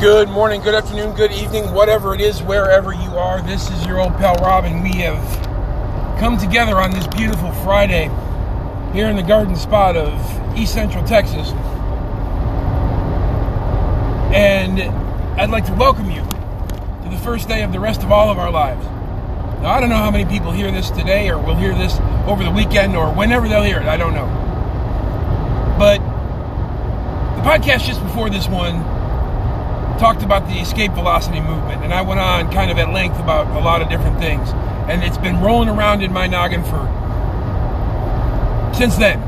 Good 0.00 0.28
morning, 0.28 0.60
good 0.60 0.76
afternoon, 0.76 1.16
good 1.16 1.32
evening, 1.32 1.74
whatever 1.74 2.14
it 2.14 2.20
is, 2.20 2.40
wherever 2.40 2.92
you 2.92 3.18
are. 3.18 3.42
This 3.42 3.68
is 3.68 3.84
your 3.84 3.98
old 3.98 4.12
pal 4.12 4.36
Robin. 4.36 4.80
We 4.80 4.92
have 4.98 5.18
come 6.20 6.38
together 6.38 6.80
on 6.80 6.92
this 6.92 7.04
beautiful 7.08 7.50
Friday 7.64 8.08
here 8.92 9.08
in 9.08 9.16
the 9.16 9.24
garden 9.24 9.56
spot 9.56 9.96
of 9.96 10.56
East 10.56 10.72
Central 10.72 11.04
Texas. 11.04 11.50
And 14.32 14.80
I'd 15.40 15.50
like 15.50 15.66
to 15.66 15.74
welcome 15.74 16.12
you 16.12 16.22
to 16.22 17.08
the 17.10 17.20
first 17.24 17.48
day 17.48 17.64
of 17.64 17.72
the 17.72 17.80
rest 17.80 18.04
of 18.04 18.12
all 18.12 18.30
of 18.30 18.38
our 18.38 18.52
lives. 18.52 18.86
Now, 19.62 19.72
I 19.72 19.80
don't 19.80 19.88
know 19.88 19.96
how 19.96 20.12
many 20.12 20.26
people 20.26 20.52
hear 20.52 20.70
this 20.70 20.90
today 20.90 21.28
or 21.28 21.38
will 21.38 21.56
hear 21.56 21.74
this 21.74 21.98
over 22.28 22.44
the 22.44 22.52
weekend 22.52 22.94
or 22.94 23.12
whenever 23.12 23.48
they'll 23.48 23.64
hear 23.64 23.80
it. 23.80 23.86
I 23.86 23.96
don't 23.96 24.14
know. 24.14 24.26
But 25.76 25.98
the 27.34 27.42
podcast 27.42 27.84
just 27.84 28.00
before 28.00 28.30
this 28.30 28.46
one 28.46 28.97
talked 29.98 30.22
about 30.22 30.46
the 30.46 30.54
escape 30.60 30.92
velocity 30.92 31.40
movement, 31.40 31.82
and 31.82 31.92
I 31.92 32.02
went 32.02 32.20
on 32.20 32.52
kind 32.52 32.70
of 32.70 32.78
at 32.78 32.90
length 32.92 33.18
about 33.18 33.46
a 33.60 33.60
lot 33.64 33.82
of 33.82 33.88
different 33.88 34.18
things. 34.18 34.50
And 34.88 35.02
it's 35.04 35.18
been 35.18 35.40
rolling 35.40 35.68
around 35.68 36.02
in 36.02 36.12
my 36.12 36.26
noggin 36.26 36.62
for 36.62 36.86
since 38.74 38.96
then, 38.96 39.18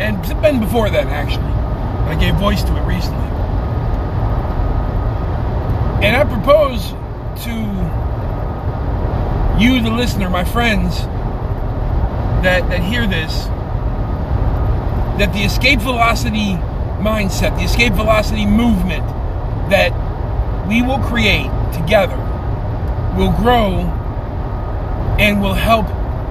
and 0.00 0.18
it's 0.20 0.32
been 0.34 0.60
before 0.60 0.88
then 0.88 1.08
actually. 1.08 1.44
I 1.44 2.14
gave 2.18 2.34
voice 2.36 2.62
to 2.62 2.76
it 2.76 2.82
recently, 2.86 3.28
and 6.02 6.16
I 6.16 6.24
propose 6.24 6.94
to 7.44 7.50
you, 9.60 9.82
the 9.82 9.90
listener, 9.90 10.30
my 10.30 10.44
friends 10.44 11.00
that 12.42 12.68
that 12.70 12.80
hear 12.80 13.06
this, 13.06 13.44
that 15.18 15.32
the 15.34 15.40
escape 15.40 15.80
velocity 15.80 16.56
mindset, 17.00 17.56
the 17.58 17.64
escape 17.64 17.92
velocity 17.92 18.46
movement 18.46 19.06
that 19.70 19.92
we 20.70 20.82
will 20.82 21.00
create 21.00 21.50
together 21.74 22.16
will 23.16 23.32
grow 23.32 23.80
and 25.18 25.42
will 25.42 25.52
help 25.52 25.84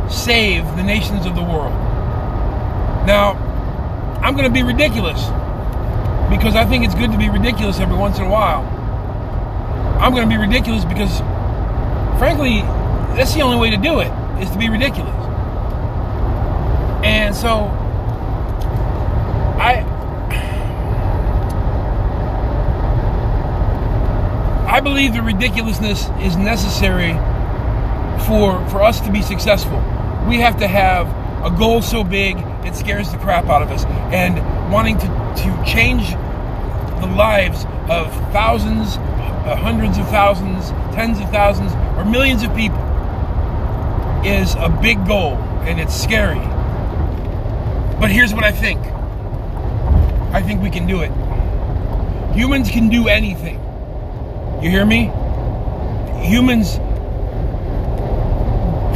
save 0.10 0.64
the 0.78 0.82
nations 0.82 1.26
of 1.26 1.36
the 1.36 1.44
world. 1.44 1.74
Now, 3.06 3.34
I'm 4.24 4.38
going 4.38 4.48
to 4.48 4.54
be 4.54 4.64
ridiculous 4.64 5.20
because 6.30 6.56
I 6.56 6.66
think 6.66 6.86
it's 6.86 6.96
good 6.96 7.12
to 7.12 7.18
be 7.18 7.30
ridiculous 7.30 7.82
every 7.82 7.98
once 7.98 8.18
in 8.18 8.24
a 8.24 8.30
while. 8.30 8.64
I'm 10.00 10.14
going 10.14 10.24
to 10.24 10.34
be 10.34 10.40
ridiculous 10.40 10.86
because, 10.86 11.20
frankly, 12.18 12.62
that's 13.18 13.34
the 13.34 13.42
only 13.42 13.58
way 13.58 13.70
to 13.72 13.78
do 13.78 14.00
it 14.00 14.12
is 14.42 14.50
to 14.52 14.58
be 14.58 14.70
ridiculous. 14.70 15.14
And 17.04 17.36
so, 17.36 17.66
I 19.60 19.84
I 24.80 24.82
believe 24.82 25.14
the 25.14 25.22
ridiculousness 25.22 26.08
is 26.22 26.38
necessary 26.38 27.12
for 28.26 28.66
for 28.70 28.82
us 28.82 29.02
to 29.02 29.12
be 29.12 29.22
successful. 29.22 29.76
We 30.26 30.38
have 30.38 30.58
to 30.60 30.70
have 30.70 31.06
a 31.46 31.54
goal 31.54 31.82
so 31.82 32.02
big 32.02 32.38
it 32.64 32.76
scares 32.76 33.12
the 33.12 33.18
crap 33.18 33.48
out 33.48 33.62
of 33.62 33.72
us, 33.72 33.84
and 34.14 34.40
wanting 34.72 34.98
to 35.00 35.06
to 35.06 35.64
change 35.70 36.08
the 37.02 37.08
lives 37.08 37.66
of 37.90 38.10
thousands, 38.32 38.96
uh, 38.96 39.58
hundreds 39.58 39.98
of 39.98 40.08
thousands, 40.08 40.70
tens 40.96 41.20
of 41.20 41.30
thousands, 41.30 41.74
or 41.98 42.06
millions 42.06 42.44
of 42.44 42.56
people 42.56 42.80
is 44.24 44.56
a 44.56 44.70
big 44.82 45.06
goal, 45.06 45.34
and 45.68 45.78
it's 45.82 45.94
scary. 45.94 46.40
But 48.00 48.12
here's 48.12 48.34
what 48.34 48.46
I 48.46 48.54
think. 48.54 48.80
I 50.34 50.42
think 50.42 50.62
we 50.62 50.70
can 50.70 50.88
do 50.88 51.02
it. 51.02 51.12
Humans 52.34 52.72
can 52.72 52.88
do 52.88 53.10
anything. 53.10 53.60
You 54.62 54.70
hear 54.70 54.86
me? 54.86 55.06
Humans, 56.28 56.76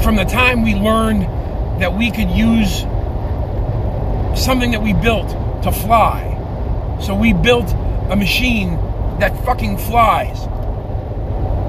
from 0.03 0.17
the 0.17 0.25
time 0.25 0.61
we 0.61 0.75
learned 0.75 1.21
that 1.81 1.97
we 1.97 2.11
could 2.11 2.29
use 2.29 2.81
something 4.37 4.71
that 4.71 4.81
we 4.81 4.91
built 4.91 5.29
to 5.63 5.71
fly, 5.71 6.99
so 7.01 7.15
we 7.15 7.31
built 7.31 7.71
a 8.09 8.15
machine 8.17 8.75
that 9.19 9.41
fucking 9.45 9.77
flies. 9.77 10.37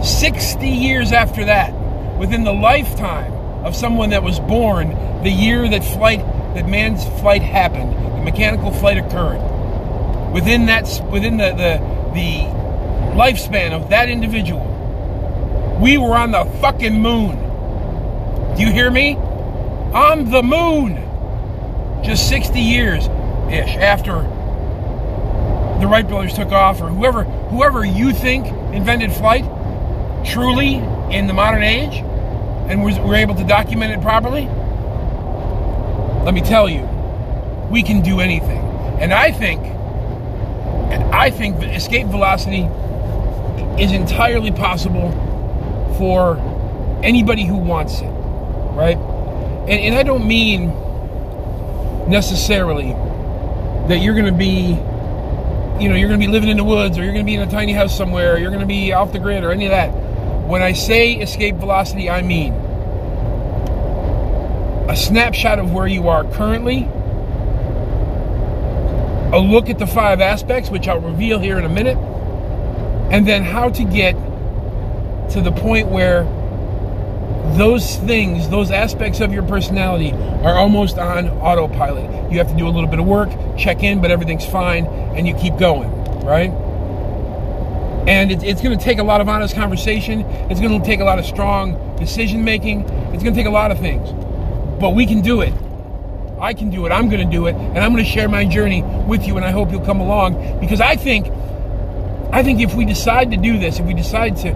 60 0.05 0.67
years 0.67 1.13
after 1.13 1.45
that, 1.45 1.73
within 2.19 2.43
the 2.43 2.53
lifetime 2.53 3.33
of 3.65 3.77
someone 3.77 4.11
that 4.11 4.25
was 4.25 4.41
born, 4.41 4.89
the 5.23 5.31
year 5.31 5.69
that 5.69 5.85
flight, 5.85 6.19
that 6.57 6.67
man's 6.69 7.05
flight 7.21 7.43
happened, 7.43 7.93
the 7.93 8.25
mechanical 8.25 8.73
flight 8.73 8.99
occurred. 8.99 9.39
Within 10.33 10.67
that, 10.67 10.83
within 11.13 11.37
the, 11.37 11.51
the, 11.51 12.13
the 12.13 12.64
lifespan 13.15 13.73
of 13.73 13.91
that 13.91 14.09
individual, 14.09 14.71
we 15.81 15.99
were 15.99 16.15
on 16.15 16.31
the 16.33 16.45
fucking 16.61 17.01
moon. 17.01 17.37
Do 18.57 18.63
you 18.63 18.73
hear 18.73 18.91
me? 18.91 19.17
On 19.95 20.31
the 20.31 20.43
moon. 20.43 21.01
Just 22.05 22.29
60 22.29 22.61
years 22.61 23.05
ish 23.51 23.77
after 23.77 24.13
the 25.81 25.87
Wright 25.87 26.07
brothers 26.07 26.35
took 26.35 26.53
off, 26.53 26.81
or 26.81 26.89
whoever 26.89 27.25
whoever 27.25 27.85
you 27.85 28.13
think 28.13 28.47
invented 28.75 29.13
flight, 29.13 29.45
truly 30.25 30.77
in 31.11 31.27
the 31.27 31.33
modern 31.33 31.63
age, 31.63 31.97
and 32.69 32.83
we're 32.83 33.17
able 33.17 33.35
to 33.35 33.45
document 33.45 33.93
it 33.93 34.01
properly. 34.01 34.47
Let 36.25 36.33
me 36.35 36.41
tell 36.41 36.69
you, 36.69 36.89
we 37.71 37.83
can 37.83 38.03
do 38.03 38.21
anything. 38.21 38.61
And 39.01 39.13
I 39.13 39.31
think, 39.33 39.63
and 39.63 41.03
I 41.15 41.31
think 41.31 41.63
escape 41.63 42.07
velocity 42.07 42.69
is 43.79 43.93
entirely 43.93 44.53
possible 44.53 45.11
for 45.99 46.37
anybody 47.03 47.45
who 47.45 47.57
wants 47.57 48.01
it, 48.01 48.07
right? 48.07 48.97
And, 48.97 49.81
and 49.81 49.95
I 49.95 50.03
don't 50.03 50.27
mean 50.27 50.69
necessarily 52.09 52.93
that 53.89 53.99
you're 54.01 54.15
going 54.15 54.27
to 54.27 54.33
be, 54.33 54.71
you 55.83 55.89
know, 55.89 55.97
you're 55.97 56.09
going 56.09 56.21
to 56.21 56.27
be 56.27 56.33
living 56.33 56.51
in 56.51 56.57
the 56.57 56.65
woods 56.65 56.97
or 56.99 57.03
you're 57.03 57.13
going 57.13 57.25
to 57.25 57.31
be 57.31 57.35
in 57.35 57.43
a 57.43 57.51
tiny 57.51 57.73
house 57.73 57.97
somewhere, 57.97 58.35
or 58.35 58.39
you're 58.39 58.51
going 58.51 58.61
to 58.61 58.67
be 58.67 58.93
off 58.93 59.13
the 59.13 59.19
grid 59.19 59.45
or 59.45 59.51
any 59.51 59.67
of 59.67 59.71
that. 59.71 59.89
When 60.47 60.63
I 60.63 60.73
say 60.73 61.15
escape 61.15 61.57
velocity, 61.57 62.09
I 62.09 62.23
mean 62.23 62.53
a 64.89 64.97
snapshot 64.97 65.59
of 65.59 65.73
where 65.73 65.87
you 65.87 66.09
are 66.09 66.25
currently, 66.33 66.89
a 69.33 69.39
look 69.39 69.69
at 69.69 69.79
the 69.79 69.87
five 69.87 70.21
aspects, 70.21 70.71
which 70.71 70.87
I'll 70.87 71.01
reveal 71.01 71.41
here 71.41 71.59
in 71.59 71.65
a 71.65 71.69
minute 71.69 71.97
and 73.15 73.29
then 73.29 73.45
how 73.45 73.71
to 73.71 73.85
get 73.85 74.15
to 75.31 75.41
the 75.41 75.53
point 75.53 75.87
where 75.87 76.25
those 77.57 77.95
things, 77.99 78.49
those 78.49 78.73
aspects 78.73 79.21
of 79.21 79.33
your 79.33 79.45
personality 79.45 80.11
are 80.43 80.57
almost 80.57 80.99
on 80.99 81.29
autopilot. 81.29 82.33
You 82.33 82.39
have 82.39 82.49
to 82.49 82.57
do 82.57 82.67
a 82.67 82.71
little 82.71 82.91
bit 82.91 82.99
of 82.99 83.07
work, 83.07 83.29
check 83.57 83.85
in, 83.85 84.01
but 84.01 84.11
everything's 84.11 84.45
fine, 84.45 84.87
and 84.87 85.29
you 85.29 85.35
keep 85.37 85.57
going, 85.59 85.89
right? 86.25 86.51
And 88.09 88.33
it, 88.33 88.43
it's 88.43 88.61
going 88.61 88.77
to 88.77 88.85
take 88.85 88.99
a 88.99 89.05
lot 89.05 89.21
of 89.21 89.29
honest 89.29 89.55
conversation. 89.55 90.23
It's 90.51 90.59
going 90.59 90.77
to 90.77 90.85
take 90.85 90.99
a 90.99 91.05
lot 91.05 91.21
of 91.21 91.25
strong 91.25 91.97
decision 91.97 92.43
making. 92.43 92.81
It's 92.81 93.23
going 93.23 93.33
to 93.33 93.41
take 93.41 93.47
a 93.47 93.51
lot 93.51 93.71
of 93.71 93.79
things. 93.79 94.11
But 94.81 94.97
we 94.97 95.07
can 95.07 95.21
do 95.21 95.41
it. 95.41 95.55
I 96.41 96.53
can 96.53 96.69
do 96.69 96.85
it. 96.85 96.91
I'm 96.91 97.09
going 97.09 97.25
to 97.25 97.33
do 97.33 97.47
it. 97.47 97.55
And 97.55 97.79
I'm 97.79 97.93
going 97.93 98.05
to 98.05 98.11
share 98.11 98.29
my 98.29 98.45
journey 98.45 98.83
with 99.07 99.25
you, 99.25 99.37
and 99.37 99.45
I 99.45 99.53
hope 99.53 99.71
you'll 99.71 99.87
come 99.87 100.01
along 100.01 100.59
because 100.59 100.81
I 100.81 100.97
think 100.97 101.29
I 102.35 102.43
think 102.43 102.61
if 102.61 102.75
we 102.75 102.85
decide 102.85 103.31
to 103.31 103.37
do 103.37 103.61
this, 103.61 103.79
if 103.79 103.87
we 103.87 103.95
decide 103.95 104.37
to 104.39 104.53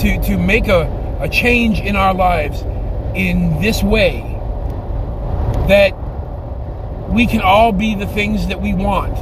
to 0.00 0.22
to 0.24 0.36
make 0.36 0.68
a, 0.68 1.18
a 1.18 1.30
change 1.30 1.80
in 1.80 1.96
our 1.96 2.12
lives 2.12 2.60
in 3.14 3.58
this 3.58 3.82
way, 3.82 4.20
that 5.66 5.92
we 7.08 7.26
can 7.26 7.40
all 7.40 7.72
be 7.72 7.94
the 7.94 8.06
things 8.06 8.48
that 8.48 8.60
we 8.60 8.74
want, 8.74 9.16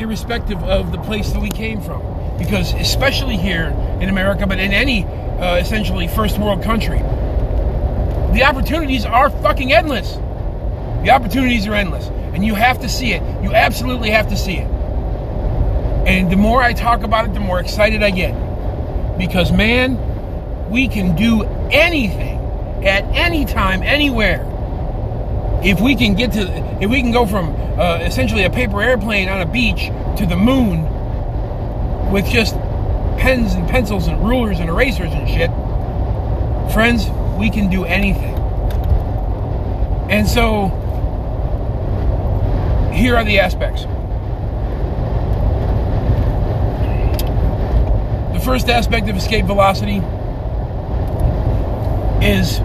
irrespective 0.00 0.60
of 0.64 0.90
the 0.90 0.98
place 0.98 1.30
that 1.30 1.40
we 1.40 1.48
came 1.48 1.80
from. 1.80 2.02
Because 2.36 2.74
especially 2.74 3.36
here 3.36 3.68
in 4.00 4.08
America, 4.08 4.44
but 4.48 4.58
in 4.58 4.72
any 4.72 5.04
uh, 5.04 5.58
essentially 5.58 6.08
first 6.08 6.40
world 6.40 6.64
country, 6.64 6.98
the 8.32 8.42
opportunities 8.42 9.04
are 9.06 9.30
fucking 9.30 9.72
endless. 9.72 10.14
The 11.04 11.10
opportunities 11.12 11.68
are 11.68 11.74
endless, 11.74 12.08
and 12.34 12.44
you 12.44 12.56
have 12.56 12.80
to 12.80 12.88
see 12.88 13.12
it. 13.12 13.22
You 13.44 13.54
absolutely 13.54 14.10
have 14.10 14.28
to 14.30 14.36
see 14.36 14.56
it. 14.56 14.79
And 16.10 16.28
the 16.28 16.36
more 16.36 16.60
I 16.60 16.72
talk 16.72 17.04
about 17.04 17.26
it, 17.26 17.34
the 17.34 17.40
more 17.40 17.60
excited 17.60 18.02
I 18.02 18.10
get. 18.10 18.32
Because, 19.16 19.52
man, 19.52 20.68
we 20.68 20.88
can 20.88 21.14
do 21.14 21.44
anything 21.70 22.36
at 22.84 23.04
any 23.14 23.44
time, 23.44 23.84
anywhere. 23.84 24.44
If 25.62 25.80
we 25.80 25.94
can 25.94 26.16
get 26.16 26.32
to, 26.32 26.48
if 26.82 26.90
we 26.90 27.00
can 27.00 27.12
go 27.12 27.26
from 27.26 27.54
uh, 27.78 27.98
essentially 27.98 28.42
a 28.42 28.50
paper 28.50 28.82
airplane 28.82 29.28
on 29.28 29.40
a 29.40 29.46
beach 29.46 29.86
to 30.18 30.26
the 30.26 30.34
moon 30.34 30.82
with 32.10 32.26
just 32.26 32.56
pens 33.16 33.54
and 33.54 33.68
pencils 33.68 34.08
and 34.08 34.20
rulers 34.20 34.58
and 34.58 34.68
erasers 34.68 35.12
and 35.12 35.28
shit, 35.28 35.50
friends, 36.74 37.08
we 37.38 37.50
can 37.50 37.70
do 37.70 37.84
anything. 37.84 38.34
And 40.10 40.26
so, 40.26 40.70
here 42.92 43.14
are 43.14 43.24
the 43.24 43.38
aspects. 43.38 43.86
First 48.50 48.68
aspect 48.68 49.08
of 49.08 49.16
escape 49.16 49.44
velocity 49.44 49.98
is 52.20 52.58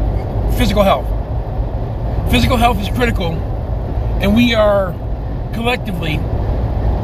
physical 0.58 0.82
health. 0.82 1.06
Physical 2.32 2.58
health 2.58 2.82
is 2.82 2.90
critical, 2.90 3.34
and 4.20 4.36
we 4.36 4.56
are 4.56 4.94
collectively 5.54 6.16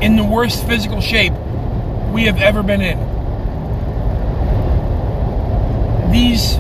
in 0.04 0.16
the 0.16 0.24
worst 0.24 0.66
physical 0.66 1.00
shape 1.00 1.32
we 2.12 2.24
have 2.24 2.42
ever 2.42 2.64
been 2.64 2.82
in. 2.82 2.98
These 6.12 6.56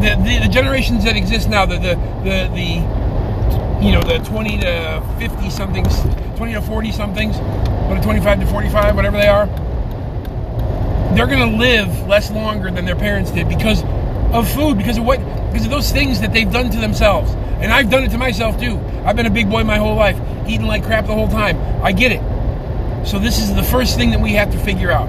the, 0.00 0.14
the, 0.22 0.46
the 0.46 0.48
generations 0.52 1.02
that 1.02 1.16
exist 1.16 1.48
now, 1.48 1.66
the, 1.66 1.78
the 1.78 1.94
the 2.22 2.48
the 2.54 3.84
you 3.84 3.90
know 3.90 4.02
the 4.02 4.18
20 4.24 4.58
to 4.58 5.02
50 5.18 5.50
somethings, 5.50 6.00
20 6.36 6.52
to 6.52 6.62
40 6.62 6.92
somethings, 6.92 7.36
what 7.88 8.00
25 8.04 8.38
to 8.38 8.46
45, 8.46 8.94
whatever 8.94 9.16
they 9.16 9.26
are, 9.26 9.48
they're 11.18 11.26
gonna 11.26 11.56
live 11.56 12.06
less 12.06 12.30
longer 12.30 12.70
than 12.70 12.84
their 12.84 12.94
parents 12.94 13.32
did 13.32 13.48
because 13.48 13.82
of 14.32 14.48
food, 14.48 14.78
because 14.78 14.98
of 14.98 15.04
what, 15.04 15.18
because 15.50 15.64
of 15.64 15.70
those 15.70 15.90
things 15.90 16.20
that 16.20 16.32
they've 16.32 16.52
done 16.52 16.70
to 16.70 16.78
themselves. 16.78 17.32
And 17.60 17.72
I've 17.72 17.90
done 17.90 18.04
it 18.04 18.10
to 18.12 18.18
myself 18.18 18.60
too. 18.60 18.78
I've 19.04 19.16
been 19.16 19.26
a 19.26 19.30
big 19.30 19.50
boy 19.50 19.64
my 19.64 19.78
whole 19.78 19.96
life, 19.96 20.16
eating 20.46 20.68
like 20.68 20.84
crap 20.84 21.06
the 21.06 21.14
whole 21.14 21.26
time. 21.26 21.58
I 21.82 21.90
get 21.90 22.12
it. 22.12 22.22
So 23.04 23.18
this 23.18 23.40
is 23.40 23.52
the 23.52 23.64
first 23.64 23.96
thing 23.96 24.10
that 24.10 24.20
we 24.20 24.34
have 24.34 24.52
to 24.52 24.58
figure 24.58 24.92
out. 24.92 25.08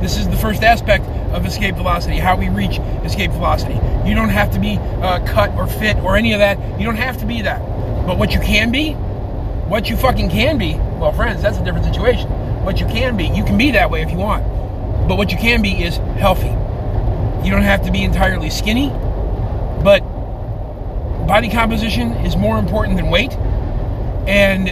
This 0.00 0.18
is 0.18 0.28
the 0.28 0.36
first 0.36 0.62
aspect 0.62 1.04
of 1.34 1.44
escape 1.44 1.74
velocity, 1.74 2.18
how 2.18 2.36
we 2.36 2.48
reach 2.48 2.78
escape 3.02 3.32
velocity. 3.32 3.74
You 4.08 4.14
don't 4.14 4.28
have 4.28 4.52
to 4.52 4.60
be 4.60 4.76
uh, 4.78 5.26
cut 5.26 5.50
or 5.56 5.66
fit 5.66 5.96
or 5.96 6.16
any 6.16 6.32
of 6.32 6.38
that. 6.38 6.60
You 6.78 6.86
don't 6.86 6.94
have 6.94 7.18
to 7.18 7.26
be 7.26 7.42
that. 7.42 7.58
But 8.06 8.18
what 8.18 8.32
you 8.32 8.38
can 8.38 8.70
be, 8.70 8.92
what 8.92 9.90
you 9.90 9.96
fucking 9.96 10.30
can 10.30 10.58
be, 10.58 10.74
well, 10.74 11.10
friends, 11.10 11.42
that's 11.42 11.58
a 11.58 11.64
different 11.64 11.86
situation. 11.86 12.30
What 12.62 12.78
you 12.78 12.86
can 12.86 13.16
be, 13.16 13.26
you 13.26 13.42
can 13.42 13.58
be 13.58 13.72
that 13.72 13.90
way 13.90 14.02
if 14.02 14.12
you 14.12 14.18
want. 14.18 14.53
But 15.08 15.16
what 15.16 15.30
you 15.30 15.38
can 15.38 15.62
be 15.62 15.82
is 15.82 15.96
healthy. 15.96 16.48
You 17.44 17.50
don't 17.50 17.62
have 17.62 17.84
to 17.84 17.92
be 17.92 18.02
entirely 18.02 18.48
skinny, 18.50 18.88
but 18.88 20.00
body 21.26 21.50
composition 21.50 22.12
is 22.24 22.36
more 22.36 22.58
important 22.58 22.96
than 22.96 23.10
weight. 23.10 23.32
And 24.26 24.68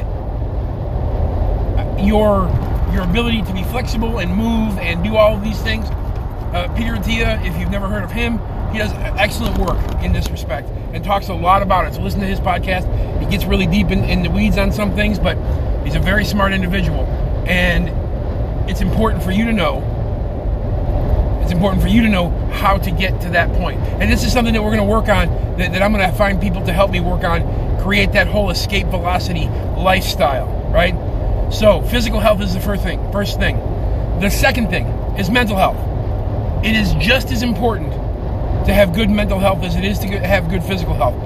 your 2.07 2.49
your 2.93 3.03
ability 3.03 3.43
to 3.43 3.53
be 3.55 3.63
flexible 3.65 4.19
and 4.19 4.35
move 4.35 4.79
and 4.79 5.03
do 5.03 5.17
all 5.17 5.35
of 5.35 5.43
these 5.43 5.61
things. 5.63 5.87
Uh, 5.89 6.73
Peter 6.77 6.93
Attia, 6.93 7.45
if 7.47 7.59
you've 7.59 7.71
never 7.71 7.89
heard 7.89 8.05
of 8.05 8.11
him, 8.11 8.39
he 8.71 8.79
does 8.79 8.93
excellent 9.19 9.57
work 9.59 9.79
in 10.03 10.13
this 10.13 10.31
respect 10.31 10.69
and 10.93 11.03
talks 11.03 11.29
a 11.29 11.35
lot 11.35 11.63
about 11.63 11.87
it. 11.87 11.95
So 11.95 12.03
listen 12.03 12.21
to 12.21 12.27
his 12.27 12.41
podcast. 12.41 12.87
He 13.21 13.31
gets 13.31 13.45
really 13.45 13.67
deep 13.67 13.91
in, 13.91 14.05
in 14.05 14.23
the 14.23 14.31
weeds 14.31 14.59
on 14.59 14.73
some 14.73 14.95
things, 14.95 15.19
but 15.19 15.37
he's 15.85 15.95
a 15.95 16.01
very 16.01 16.25
smart 16.25 16.53
individual. 16.53 17.05
And 17.47 17.89
it's 18.71 18.81
important 18.81 19.23
for 19.23 19.31
you 19.31 19.47
to 19.47 19.53
know 19.53 19.81
it's 21.43 21.53
important 21.53 21.83
for 21.83 21.89
you 21.89 22.03
to 22.03 22.09
know 22.09 22.31
how 22.53 22.79
to 22.79 22.91
get 22.91 23.21
to 23.23 23.31
that 23.31 23.53
point. 23.59 23.79
And 23.81 24.11
this 24.11 24.25
is 24.25 24.33
something 24.33 24.55
that 24.55 24.63
we're 24.63 24.75
going 24.75 24.87
to 24.87 24.91
work 24.91 25.09
on, 25.09 25.29
that, 25.59 25.73
that 25.73 25.83
I'm 25.83 25.93
going 25.93 26.09
to 26.09 26.17
find 26.17 26.41
people 26.41 26.65
to 26.65 26.73
help 26.73 26.91
me 26.91 27.01
work 27.01 27.25
on, 27.25 27.81
create 27.83 28.13
that 28.13 28.27
whole 28.29 28.51
escape 28.51 28.87
velocity 28.87 29.47
lifestyle, 29.77 30.47
right? 30.73 30.95
So, 31.53 31.83
physical 31.83 32.21
health 32.21 32.41
is 32.41 32.55
the 32.55 32.61
first 32.61 32.83
thing. 32.83 33.13
First 33.13 33.39
thing. 33.39 33.57
The 34.21 34.31
second 34.31 34.71
thing 34.71 34.87
is 35.19 35.31
mental 35.31 35.57
health. 35.57 35.77
It 36.65 36.77
is 36.77 36.95
just 36.95 37.31
as 37.33 37.43
important 37.43 37.93
to 38.67 38.73
have 38.73 38.95
good 38.95 39.11
mental 39.11 39.41
health 39.41 39.65
as 39.65 39.75
it 39.75 39.85
is 39.85 39.99
to 39.99 40.07
have 40.21 40.49
good 40.49 40.63
physical 40.63 40.95
health. 40.95 41.17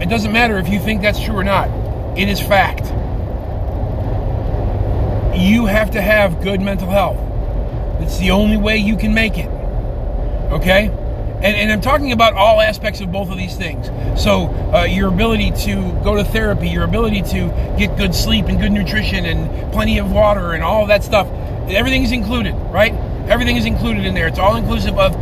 It 0.00 0.08
doesn't 0.08 0.32
matter 0.32 0.56
if 0.56 0.68
you 0.70 0.80
think 0.80 1.02
that's 1.02 1.22
true 1.22 1.36
or 1.36 1.44
not. 1.44 1.68
It 2.18 2.30
is 2.30 2.40
fact. 2.40 2.86
You 5.38 5.66
have 5.66 5.90
to 5.90 6.00
have 6.00 6.42
good 6.42 6.62
mental 6.62 6.88
health. 6.88 7.18
It's 8.00 8.18
the 8.18 8.30
only 8.30 8.56
way 8.56 8.78
you 8.78 8.96
can 8.96 9.12
make 9.12 9.36
it. 9.36 9.49
Okay? 10.50 10.88
And, 10.88 11.56
and 11.56 11.72
I'm 11.72 11.80
talking 11.80 12.12
about 12.12 12.34
all 12.34 12.60
aspects 12.60 13.00
of 13.00 13.10
both 13.10 13.30
of 13.30 13.38
these 13.38 13.56
things. 13.56 13.86
So, 14.22 14.48
uh, 14.74 14.84
your 14.84 15.08
ability 15.08 15.52
to 15.64 15.74
go 16.04 16.14
to 16.16 16.24
therapy, 16.24 16.68
your 16.68 16.84
ability 16.84 17.22
to 17.22 17.74
get 17.78 17.96
good 17.96 18.14
sleep 18.14 18.46
and 18.46 18.60
good 18.60 18.72
nutrition 18.72 19.24
and 19.24 19.72
plenty 19.72 19.98
of 19.98 20.12
water 20.12 20.52
and 20.52 20.62
all 20.62 20.82
of 20.82 20.88
that 20.88 21.02
stuff, 21.02 21.26
everything 21.68 22.02
is 22.02 22.12
included, 22.12 22.52
right? 22.70 22.92
Everything 23.28 23.56
is 23.56 23.64
included 23.64 24.04
in 24.04 24.12
there. 24.12 24.26
It's 24.26 24.38
all 24.38 24.56
inclusive 24.56 24.98
of 24.98 25.14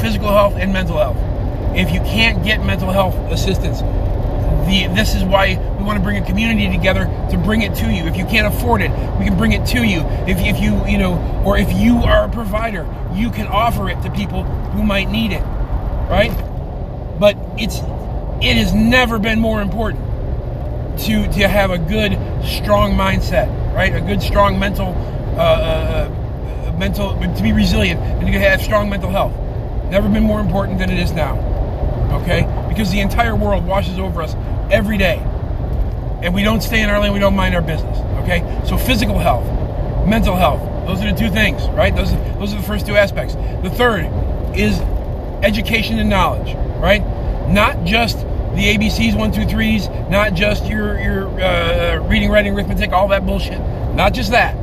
physical 0.00 0.28
health 0.28 0.54
and 0.56 0.72
mental 0.72 0.98
health. 0.98 1.16
If 1.76 1.92
you 1.92 2.00
can't 2.00 2.42
get 2.42 2.64
mental 2.64 2.90
health 2.90 3.14
assistance, 3.30 3.82
the, 4.66 4.88
this 4.94 5.14
is 5.14 5.22
why 5.22 5.56
we 5.78 5.84
want 5.84 5.98
to 5.98 6.02
bring 6.02 6.20
a 6.20 6.26
community 6.26 6.68
together 6.76 7.04
to 7.30 7.38
bring 7.38 7.62
it 7.62 7.74
to 7.76 7.86
you. 7.86 8.04
If 8.06 8.16
you 8.16 8.24
can't 8.24 8.52
afford 8.52 8.82
it, 8.82 8.90
we 9.18 9.24
can 9.24 9.36
bring 9.36 9.52
it 9.52 9.64
to 9.68 9.84
you. 9.84 10.00
If, 10.26 10.38
if 10.38 10.60
you, 10.60 10.84
you 10.86 10.98
know, 10.98 11.42
or 11.46 11.56
if 11.56 11.72
you 11.72 11.98
are 11.98 12.24
a 12.24 12.28
provider, 12.28 12.84
you 13.16 13.30
can 13.30 13.46
offer 13.46 13.88
it 13.88 14.00
to 14.02 14.10
people 14.10 14.42
who 14.44 14.82
might 14.82 15.10
need 15.10 15.32
it, 15.32 15.42
right? 16.10 16.30
But 17.18 17.36
it's, 17.58 17.76
it 18.44 18.56
has 18.56 18.74
never 18.74 19.18
been 19.18 19.40
more 19.40 19.62
important 19.62 20.04
to, 21.00 21.26
to 21.32 21.48
have 21.48 21.70
a 21.70 21.78
good, 21.78 22.12
strong 22.44 22.92
mindset, 22.92 23.48
right? 23.74 23.94
A 23.94 24.00
good, 24.00 24.22
strong 24.22 24.58
mental, 24.58 24.88
uh, 25.36 26.08
uh, 26.08 26.76
mental, 26.78 27.18
to 27.18 27.42
be 27.42 27.52
resilient 27.52 28.00
and 28.00 28.26
to 28.26 28.38
have 28.38 28.60
strong 28.62 28.90
mental 28.90 29.10
health. 29.10 29.34
Never 29.90 30.08
been 30.08 30.24
more 30.24 30.40
important 30.40 30.78
than 30.78 30.90
it 30.90 30.98
is 30.98 31.12
now, 31.12 31.38
okay? 32.22 32.42
Because 32.68 32.90
the 32.90 33.00
entire 33.00 33.36
world 33.36 33.66
washes 33.66 33.98
over 33.98 34.20
us 34.22 34.34
every 34.70 34.98
day. 34.98 35.18
And 36.22 36.34
we 36.34 36.42
don't 36.42 36.62
stay 36.62 36.82
in 36.82 36.90
our 36.90 37.00
lane, 37.00 37.12
we 37.12 37.18
don't 37.18 37.36
mind 37.36 37.54
our 37.54 37.62
business. 37.62 37.98
Okay? 38.22 38.42
So 38.66 38.76
physical 38.76 39.18
health, 39.18 39.46
mental 40.06 40.34
health, 40.34 40.60
those 40.86 41.02
are 41.02 41.12
the 41.12 41.18
two 41.18 41.30
things, 41.30 41.62
right? 41.70 41.94
Those 41.94 42.12
are, 42.12 42.38
those 42.38 42.54
are 42.54 42.56
the 42.56 42.62
first 42.62 42.86
two 42.86 42.96
aspects. 42.96 43.34
The 43.34 43.70
third 43.70 44.06
is 44.56 44.80
education 45.42 45.98
and 45.98 46.08
knowledge, 46.08 46.54
right? 46.80 47.02
Not 47.48 47.84
just 47.84 48.18
the 48.56 48.76
ABCs, 48.76 49.16
one, 49.16 49.32
two, 49.32 49.46
threes, 49.46 49.88
not 50.08 50.34
just 50.34 50.64
your 50.66 50.98
your 50.98 51.28
uh, 51.40 51.98
reading, 52.08 52.30
writing, 52.30 52.54
arithmetic, 52.54 52.92
all 52.92 53.08
that 53.08 53.26
bullshit. 53.26 53.60
Not 53.94 54.14
just 54.14 54.30
that. 54.30 54.56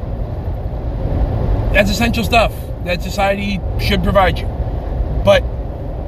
That's 1.73 1.91
essential 1.91 2.23
stuff 2.23 2.53
that 2.85 3.01
society 3.01 3.59
should 3.79 4.03
provide 4.03 4.39
you. 4.39 4.45
But 5.25 5.41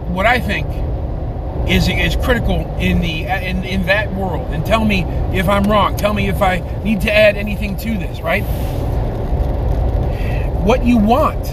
what 0.10 0.26
I 0.26 0.40
think 0.40 0.68
is 1.70 1.88
is 1.88 2.16
critical 2.16 2.76
in 2.80 3.02
the 3.02 3.24
in, 3.24 3.64
in 3.64 3.86
that 3.88 4.14
world. 4.14 4.54
And 4.54 4.66
tell 4.66 4.86
me 4.86 5.04
if 5.34 5.50
I'm 5.50 5.64
wrong. 5.64 5.98
Tell 5.98 6.14
me 6.14 6.28
if 6.30 6.42
I 6.42 6.60
need 6.84 7.02
to 7.02 7.12
add 7.12 7.38
anything 7.38 7.78
to 7.78 7.98
this, 7.98 8.22
right? 8.22 8.44
What 10.66 10.84
you 10.84 10.98
want 10.98 11.46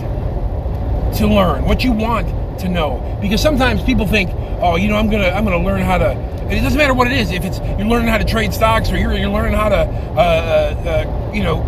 to 1.18 1.26
learn, 1.26 1.66
what 1.66 1.84
you 1.84 1.92
want 1.92 2.60
to 2.60 2.68
know. 2.70 3.18
Because 3.20 3.42
sometimes 3.42 3.82
people 3.82 4.06
think, 4.06 4.30
oh, 4.62 4.76
you 4.76 4.88
know, 4.88 4.96
I'm 4.96 5.10
gonna 5.10 5.28
I'm 5.28 5.44
gonna 5.44 5.62
learn 5.62 5.82
how 5.82 5.98
to 5.98 6.32
it 6.50 6.62
doesn't 6.62 6.78
matter 6.78 6.94
what 6.94 7.06
it 7.06 7.12
is. 7.12 7.30
If 7.30 7.44
it's 7.44 7.58
you're 7.58 7.86
learning 7.86 8.08
how 8.08 8.16
to 8.16 8.24
trade 8.24 8.54
stocks 8.54 8.90
or 8.90 8.96
you're, 8.96 9.12
you're 9.12 9.28
learning 9.28 9.52
how 9.52 9.68
to, 9.68 9.76
uh, 9.76 9.84
uh, 9.84 10.88
uh, 10.88 11.32
you 11.34 11.42
know, 11.42 11.60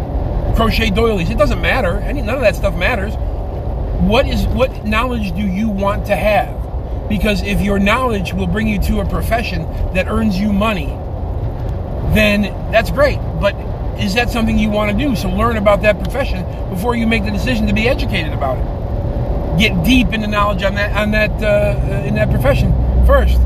crochet 0.56 0.88
doilies, 0.90 1.28
it 1.28 1.36
doesn't 1.36 1.60
matter. 1.60 1.98
Any 1.98 2.22
none 2.22 2.36
of 2.36 2.40
that 2.40 2.56
stuff 2.56 2.74
matters. 2.76 3.14
What 4.06 4.26
is 4.26 4.46
what 4.46 4.86
knowledge 4.86 5.34
do 5.34 5.42
you 5.42 5.68
want 5.68 6.06
to 6.06 6.16
have? 6.16 7.08
Because 7.08 7.42
if 7.42 7.60
your 7.60 7.78
knowledge 7.78 8.32
will 8.32 8.46
bring 8.46 8.68
you 8.68 8.80
to 8.84 9.00
a 9.00 9.06
profession 9.06 9.62
that 9.92 10.08
earns 10.08 10.38
you 10.38 10.50
money, 10.50 10.86
then 12.14 12.42
that's 12.72 12.90
great. 12.90 13.18
But 13.40 13.54
is 13.98 14.14
that 14.14 14.30
something 14.30 14.58
you 14.58 14.70
want 14.70 14.90
to 14.90 14.96
do? 14.96 15.14
So 15.16 15.28
learn 15.28 15.56
about 15.56 15.82
that 15.82 16.02
profession 16.02 16.44
before 16.70 16.94
you 16.96 17.06
make 17.06 17.24
the 17.24 17.30
decision 17.30 17.66
to 17.66 17.72
be 17.72 17.88
educated 17.88 18.32
about 18.32 18.58
it. 18.58 19.58
Get 19.58 19.84
deep 19.84 20.12
into 20.12 20.26
knowledge 20.26 20.62
on 20.62 20.74
that 20.74 20.96
on 20.96 21.12
that 21.12 21.30
uh, 21.42 22.06
in 22.06 22.14
that 22.16 22.30
profession 22.30 22.72
first. 23.06 23.40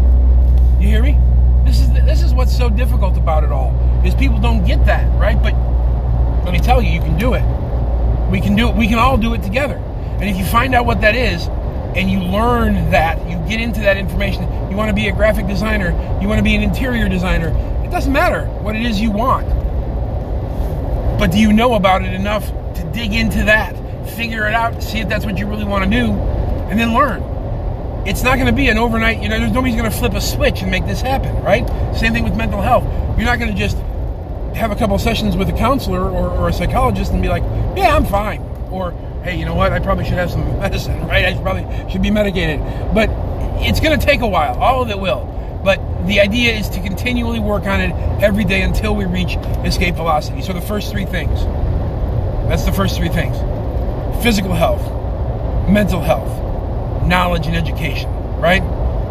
You 0.80 0.88
hear 0.88 1.02
me? 1.02 1.18
This 1.64 1.80
is 1.80 1.92
this 1.92 2.22
is 2.22 2.32
what's 2.32 2.56
so 2.56 2.70
difficult 2.70 3.16
about 3.16 3.44
it 3.44 3.52
all 3.52 3.74
is 4.04 4.14
people 4.14 4.38
don't 4.38 4.64
get 4.64 4.84
that 4.86 5.06
right. 5.18 5.40
But 5.42 5.54
let 6.44 6.52
me 6.52 6.60
tell 6.60 6.80
you, 6.80 6.90
you 6.90 7.00
can 7.00 7.18
do 7.18 7.34
it. 7.34 7.42
We 8.30 8.40
can 8.40 8.56
do 8.56 8.68
it. 8.68 8.76
We 8.76 8.88
can 8.88 8.98
all 8.98 9.16
do 9.16 9.34
it 9.34 9.42
together. 9.42 9.76
And 9.76 10.24
if 10.24 10.36
you 10.36 10.44
find 10.44 10.74
out 10.74 10.86
what 10.86 11.00
that 11.02 11.14
is, 11.14 11.46
and 11.96 12.10
you 12.10 12.20
learn 12.20 12.90
that, 12.90 13.18
you 13.28 13.36
get 13.48 13.60
into 13.60 13.80
that 13.80 13.96
information. 13.96 14.42
You 14.70 14.76
want 14.76 14.88
to 14.88 14.94
be 14.94 15.08
a 15.08 15.12
graphic 15.12 15.46
designer, 15.46 15.90
you 16.20 16.28
want 16.28 16.38
to 16.38 16.44
be 16.44 16.54
an 16.54 16.62
interior 16.62 17.08
designer. 17.08 17.48
It 17.84 17.90
doesn't 17.90 18.12
matter 18.12 18.46
what 18.62 18.76
it 18.76 18.82
is 18.82 19.00
you 19.00 19.10
want. 19.10 19.46
But 21.18 21.32
do 21.32 21.38
you 21.38 21.52
know 21.52 21.74
about 21.74 22.02
it 22.02 22.14
enough 22.14 22.46
to 22.46 22.90
dig 22.92 23.12
into 23.12 23.44
that, 23.44 23.74
figure 24.10 24.46
it 24.46 24.54
out, 24.54 24.82
see 24.82 25.00
if 25.00 25.08
that's 25.08 25.24
what 25.24 25.36
you 25.36 25.46
really 25.46 25.64
want 25.64 25.84
to 25.84 25.90
do, 25.90 26.12
and 26.12 26.78
then 26.78 26.94
learn? 26.94 27.22
It's 28.06 28.22
not 28.22 28.36
going 28.36 28.46
to 28.46 28.52
be 28.52 28.68
an 28.68 28.78
overnight, 28.78 29.20
you 29.20 29.28
know, 29.28 29.38
there's 29.38 29.52
nobody's 29.52 29.76
going 29.76 29.90
to 29.90 29.96
flip 29.96 30.14
a 30.14 30.20
switch 30.20 30.62
and 30.62 30.70
make 30.70 30.86
this 30.86 31.00
happen, 31.00 31.42
right? 31.42 31.66
Same 31.96 32.12
thing 32.12 32.24
with 32.24 32.36
mental 32.36 32.62
health. 32.62 32.84
You're 33.18 33.26
not 33.26 33.38
going 33.38 33.50
to 33.50 33.58
just 33.58 33.76
have 34.54 34.70
a 34.70 34.76
couple 34.76 34.96
sessions 34.98 35.36
with 35.36 35.48
a 35.48 35.52
counselor 35.52 36.08
or, 36.08 36.30
or 36.30 36.48
a 36.48 36.52
psychologist 36.52 37.12
and 37.12 37.20
be 37.20 37.28
like, 37.28 37.42
yeah, 37.76 37.96
I'm 37.96 38.06
fine. 38.06 38.40
Or, 38.70 38.92
hey, 39.24 39.36
you 39.36 39.44
know 39.44 39.54
what? 39.54 39.72
I 39.72 39.80
probably 39.80 40.04
should 40.04 40.14
have 40.14 40.30
some 40.30 40.58
medicine, 40.60 41.06
right? 41.06 41.26
I 41.26 41.42
probably 41.42 41.90
should 41.90 42.02
be 42.02 42.10
medicated. 42.10 42.60
But 42.94 43.10
it's 43.60 43.80
going 43.80 43.98
to 43.98 44.04
take 44.04 44.20
a 44.20 44.26
while. 44.26 44.54
All 44.54 44.82
of 44.82 44.90
it 44.90 44.98
will. 44.98 45.34
But 45.68 46.06
the 46.06 46.20
idea 46.20 46.54
is 46.54 46.70
to 46.70 46.80
continually 46.80 47.40
work 47.40 47.66
on 47.66 47.82
it 47.82 47.92
every 48.22 48.44
day 48.44 48.62
until 48.62 48.96
we 48.96 49.04
reach 49.04 49.36
escape 49.66 49.96
velocity. 49.96 50.40
So 50.40 50.54
the 50.54 50.62
first 50.62 50.90
three 50.90 51.04
things. 51.04 51.44
That's 52.48 52.64
the 52.64 52.72
first 52.72 52.96
three 52.96 53.10
things. 53.10 53.36
physical 54.22 54.54
health, 54.54 54.80
mental 55.68 56.00
health, 56.00 57.04
knowledge 57.06 57.46
and 57.48 57.54
education, 57.54 58.10
right? 58.40 58.62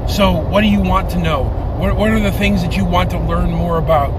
So, 0.10 0.32
what 0.32 0.62
do 0.62 0.68
you 0.68 0.82
want 0.82 1.12
to 1.12 1.20
know? 1.20 1.44
What, 1.78 1.96
what 1.96 2.10
are 2.10 2.20
the 2.20 2.32
things 2.32 2.64
that 2.64 2.76
you 2.76 2.86
want 2.86 3.12
to 3.12 3.20
learn 3.20 3.52
more 3.52 3.78
about? 3.78 4.10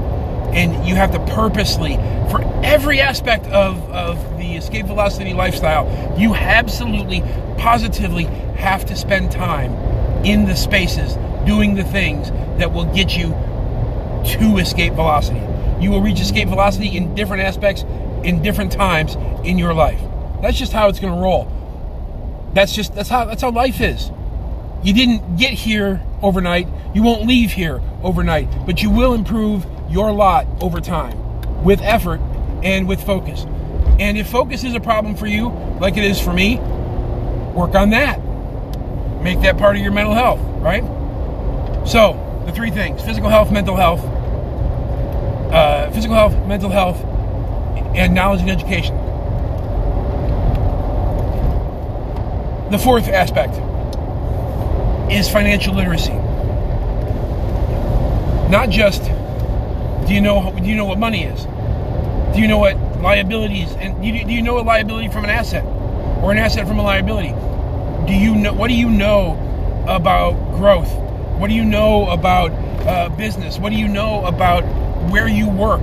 And 0.55 0.87
you 0.87 0.95
have 0.95 1.11
to 1.15 1.19
purposely, 1.35 1.97
for 2.31 2.41
every 2.63 3.01
aspect 3.01 3.47
of, 3.47 3.83
of 3.91 4.39
the 4.39 4.55
escape 4.55 4.87
velocity 4.87 5.35
lifestyle, 5.35 6.17
you 6.17 6.37
absolutely, 6.37 7.21
positively 7.59 8.27
have 8.59 8.87
to 8.87 8.95
spend 8.95 9.33
time 9.33 9.73
in 10.25 10.47
the 10.47 10.55
spaces 10.55 11.19
doing 11.49 11.75
the 11.75 11.83
things 11.83 12.31
that 12.61 12.73
will 12.73 12.85
get 12.95 13.17
you 13.17 13.29
to 13.29 14.59
escape 14.59 14.93
velocity. 14.93 15.41
You 15.81 15.91
will 15.91 16.03
reach 16.03 16.21
escape 16.21 16.49
velocity 16.49 16.95
in 16.95 17.15
different 17.15 17.43
aspects, 17.43 17.85
in 18.23 18.43
different 18.43 18.71
times 18.71 19.15
in 19.47 19.57
your 19.57 19.73
life. 19.73 20.01
That's 20.43 20.59
just 20.59 20.75
how 20.75 20.89
it's 20.89 21.01
going 21.01 21.15
to 21.15 21.19
roll. 21.19 21.51
That's 22.53 22.75
just 22.75 22.95
that's 22.95 23.09
how 23.09 23.25
that's 23.25 23.41
how 23.41 23.51
life 23.51 23.81
is. 23.81 24.11
You 24.83 24.93
didn't 24.93 25.39
get 25.39 25.53
here 25.53 26.03
overnight. 26.21 26.69
You 26.95 27.03
won't 27.03 27.27
leave 27.27 27.53
here 27.53 27.81
overnight, 28.03 28.49
but 28.67 28.83
you 28.83 28.91
will 28.91 29.15
improve 29.15 29.67
your 29.89 30.13
lot 30.13 30.47
over 30.61 30.81
time 30.81 31.65
with 31.65 31.81
effort 31.81 32.21
and 32.63 32.87
with 32.87 33.03
focus. 33.03 33.47
And 33.99 34.19
if 34.19 34.29
focus 34.29 34.65
is 34.65 34.75
a 34.75 34.81
problem 34.81 35.17
for 35.17 35.27
you, 35.27 35.49
like 35.81 35.97
it 35.97 36.05
is 36.05 36.21
for 36.21 36.33
me, 36.35 36.59
work 37.55 37.75
on 37.75 37.91
that. 37.91 38.19
Make 39.23 39.41
that 39.41 39.57
part 39.57 39.77
of 39.77 39.83
your 39.83 39.93
mental 39.93 40.15
health, 40.15 40.41
right? 40.61 40.85
So, 41.87 42.43
the 42.47 42.53
three 42.53 42.71
things 42.71 43.03
physical 43.03 43.29
health, 43.29 43.51
mental 43.51 43.77
health, 43.77 44.01
uh, 45.53 45.91
physical 45.91 46.17
health, 46.17 46.35
mental 46.47 46.71
health, 46.71 47.03
and 47.95 48.15
knowledge 48.15 48.41
and 48.41 48.51
education. 48.51 48.97
The 52.71 52.79
fourth 52.79 53.09
aspect 53.09 53.55
is 55.11 55.29
financial 55.29 55.75
literacy. 55.75 56.13
Not 58.51 58.69
just 58.71 59.03
do 60.07 60.15
you 60.15 60.21
know 60.21 60.53
do 60.53 60.65
you 60.65 60.77
know 60.77 60.85
what 60.85 60.99
money 60.99 61.25
is? 61.25 61.45
Do 62.35 62.41
you 62.41 62.49
know 62.49 62.59
what 62.59 62.77
liabilities 63.01 63.73
and 63.73 64.01
do 64.03 64.09
you, 64.09 64.25
do 64.25 64.33
you 64.33 64.43
know 64.43 64.59
a 64.59 64.61
liability 64.61 65.09
from 65.09 65.25
an 65.25 65.31
asset 65.31 65.65
or 66.23 66.33
an 66.33 66.39
asset 66.39 66.67
from 66.67 66.79
a 66.79 66.83
liability? 66.83 67.31
Do 68.07 68.15
you 68.15 68.35
know 68.35 68.53
what 68.53 68.69
do 68.69 68.75
you 68.75 68.91
know 68.91 69.37
about 69.89 70.35
growth? 70.57 71.08
What 71.39 71.49
do 71.51 71.55
you 71.55 71.65
know 71.65 72.11
about 72.11 72.51
uh, 72.87 73.09
business? 73.11 73.59
What 73.59 73.71
do 73.71 73.77
you 73.77 73.87
know 73.87 74.25
about 74.25 74.63
where 75.11 75.29
you 75.29 75.49
work? 75.49 75.83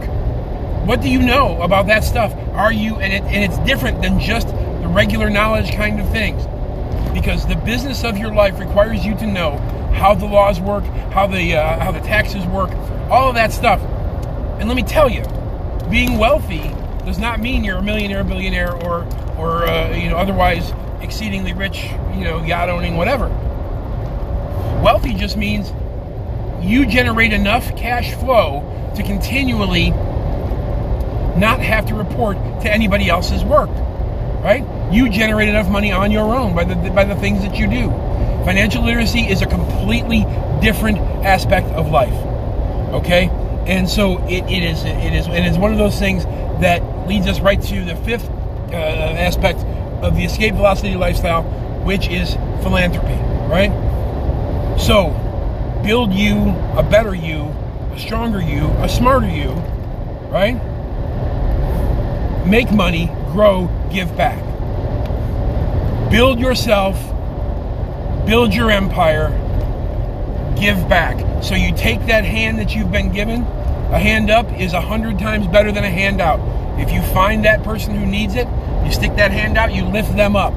What 0.85 1.01
do 1.01 1.09
you 1.09 1.19
know 1.19 1.61
about 1.61 1.87
that 1.87 2.03
stuff? 2.03 2.33
Are 2.53 2.73
you 2.73 2.97
and 2.97 3.13
it, 3.13 3.23
and 3.23 3.43
it's 3.43 3.57
different 3.65 4.01
than 4.01 4.19
just 4.19 4.49
the 4.49 4.87
regular 4.89 5.29
knowledge 5.29 5.71
kind 5.71 6.01
of 6.01 6.09
things 6.09 6.45
because 7.13 7.47
the 7.47 7.55
business 7.55 8.03
of 8.03 8.17
your 8.17 8.33
life 8.33 8.59
requires 8.59 9.05
you 9.05 9.15
to 9.15 9.25
know 9.25 9.57
how 9.95 10.13
the 10.13 10.25
laws 10.25 10.59
work, 10.59 10.83
how 11.13 11.25
the 11.25 11.55
uh, 11.55 11.79
how 11.79 11.91
the 11.91 12.01
taxes 12.01 12.45
work, 12.47 12.71
all 13.09 13.29
of 13.29 13.35
that 13.35 13.53
stuff. 13.53 13.81
And 14.59 14.67
let 14.67 14.75
me 14.75 14.83
tell 14.83 15.09
you, 15.09 15.23
being 15.89 16.17
wealthy 16.17 16.69
does 17.05 17.17
not 17.17 17.39
mean 17.39 17.63
you're 17.63 17.77
a 17.77 17.81
millionaire, 17.81 18.25
billionaire, 18.25 18.73
or 18.73 19.07
or 19.37 19.65
uh, 19.67 19.95
you 19.95 20.09
know 20.09 20.17
otherwise 20.17 20.73
exceedingly 21.01 21.53
rich, 21.53 21.85
you 22.13 22.25
know, 22.25 22.43
yacht 22.43 22.69
owning, 22.69 22.97
whatever. 22.97 23.29
Wealthy 24.85 25.15
just 25.15 25.35
means 25.35 25.73
you 26.61 26.85
generate 26.85 27.33
enough 27.33 27.75
cash 27.75 28.13
flow 28.13 28.93
to 28.95 29.03
continually 29.03 29.89
not 31.37 31.59
have 31.59 31.87
to 31.87 31.95
report 31.95 32.37
to 32.61 32.71
anybody 32.71 33.09
else's 33.09 33.43
work 33.43 33.69
right? 34.45 34.63
You 34.93 35.09
generate 35.09 35.49
enough 35.49 35.67
money 35.67 35.91
on 35.91 36.11
your 36.11 36.35
own 36.35 36.55
by 36.55 36.65
the 36.65 36.75
by 36.91 37.03
the 37.03 37.15
things 37.15 37.41
that 37.41 37.55
you 37.55 37.67
do. 37.67 37.89
Financial 38.45 38.83
literacy 38.83 39.21
is 39.21 39.41
a 39.41 39.47
completely 39.47 40.23
different 40.61 40.99
aspect 41.25 41.67
of 41.69 41.89
life. 41.89 42.13
Okay? 42.93 43.27
And 43.65 43.89
so 43.89 44.19
it, 44.27 44.45
it 44.45 44.63
is 44.63 44.85
it 44.85 45.13
is 45.13 45.27
it 45.27 45.45
is 45.45 45.57
one 45.57 45.71
of 45.71 45.79
those 45.79 45.97
things 45.97 46.25
that 46.61 47.07
leads 47.07 47.25
us 47.25 47.39
right 47.39 47.59
to 47.59 47.85
the 47.85 47.95
fifth 47.95 48.29
uh, 48.29 48.75
aspect 48.75 49.59
of 50.03 50.15
the 50.15 50.23
escape 50.23 50.53
velocity 50.53 50.95
lifestyle, 50.95 51.41
which 51.83 52.07
is 52.07 52.35
philanthropy, 52.61 53.15
right? 53.49 53.71
So, 54.77 55.09
build 55.83 56.13
you 56.13 56.49
a 56.77 56.83
better 56.83 57.15
you, 57.15 57.43
a 57.91 57.99
stronger 57.99 58.41
you, 58.41 58.67
a 58.83 58.89
smarter 58.89 59.29
you, 59.29 59.51
right? 60.29 60.55
Make 62.45 62.71
money, 62.71 63.07
grow, 63.31 63.69
give 63.91 64.15
back. 64.17 64.39
Build 66.11 66.39
yourself, 66.39 66.95
build 68.25 68.53
your 68.53 68.69
empire, 68.69 69.29
give 70.59 70.87
back. 70.87 71.43
So 71.43 71.55
you 71.55 71.75
take 71.75 72.05
that 72.07 72.25
hand 72.25 72.59
that 72.59 72.75
you've 72.75 72.91
been 72.91 73.11
given, 73.11 73.41
a 73.41 73.99
hand 73.99 74.29
up 74.29 74.51
is 74.59 74.73
a 74.73 74.81
hundred 74.81 75.19
times 75.19 75.47
better 75.47 75.71
than 75.71 75.83
a 75.83 75.89
handout. 75.89 76.39
If 76.79 76.91
you 76.91 77.01
find 77.13 77.45
that 77.45 77.63
person 77.63 77.95
who 77.95 78.05
needs 78.05 78.35
it, 78.35 78.47
you 78.83 78.91
stick 78.91 79.15
that 79.15 79.31
hand 79.31 79.57
out, 79.57 79.73
you 79.73 79.85
lift 79.85 80.15
them 80.15 80.35
up. 80.35 80.53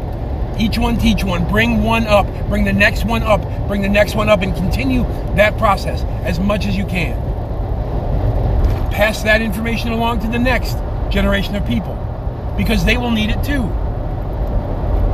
Each 0.58 0.76
one 0.76 0.98
teach 0.98 1.22
one, 1.22 1.48
bring 1.48 1.82
one 1.82 2.06
up, 2.06 2.26
bring 2.48 2.64
the 2.64 2.72
next 2.72 3.04
one 3.04 3.22
up, 3.22 3.40
bring 3.68 3.82
the 3.82 3.88
next 3.88 4.14
one 4.14 4.28
up, 4.28 4.42
and 4.42 4.54
continue 4.54 5.02
that 5.36 5.56
process 5.56 6.02
as 6.24 6.40
much 6.40 6.66
as 6.66 6.76
you 6.76 6.84
can. 6.84 7.16
Pass 8.90 9.22
that 9.22 9.40
information 9.40 9.92
along 9.92 10.20
to 10.20 10.28
the 10.28 10.38
next 10.38 10.76
generation 11.10 11.54
of 11.54 11.64
people 11.66 11.94
because 12.56 12.84
they 12.84 12.96
will 12.96 13.12
need 13.12 13.30
it 13.30 13.42
too. 13.44 13.62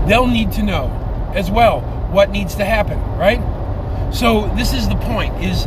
They'll 0.09 0.27
need 0.27 0.53
to 0.53 0.63
know 0.63 1.33
as 1.35 1.51
well 1.51 1.81
what 2.11 2.31
needs 2.31 2.55
to 2.55 2.65
happen, 2.65 2.99
right? 3.19 3.41
So 4.15 4.51
this 4.57 4.73
is 4.73 4.89
the 4.89 4.97
point 4.97 5.45
is 5.45 5.67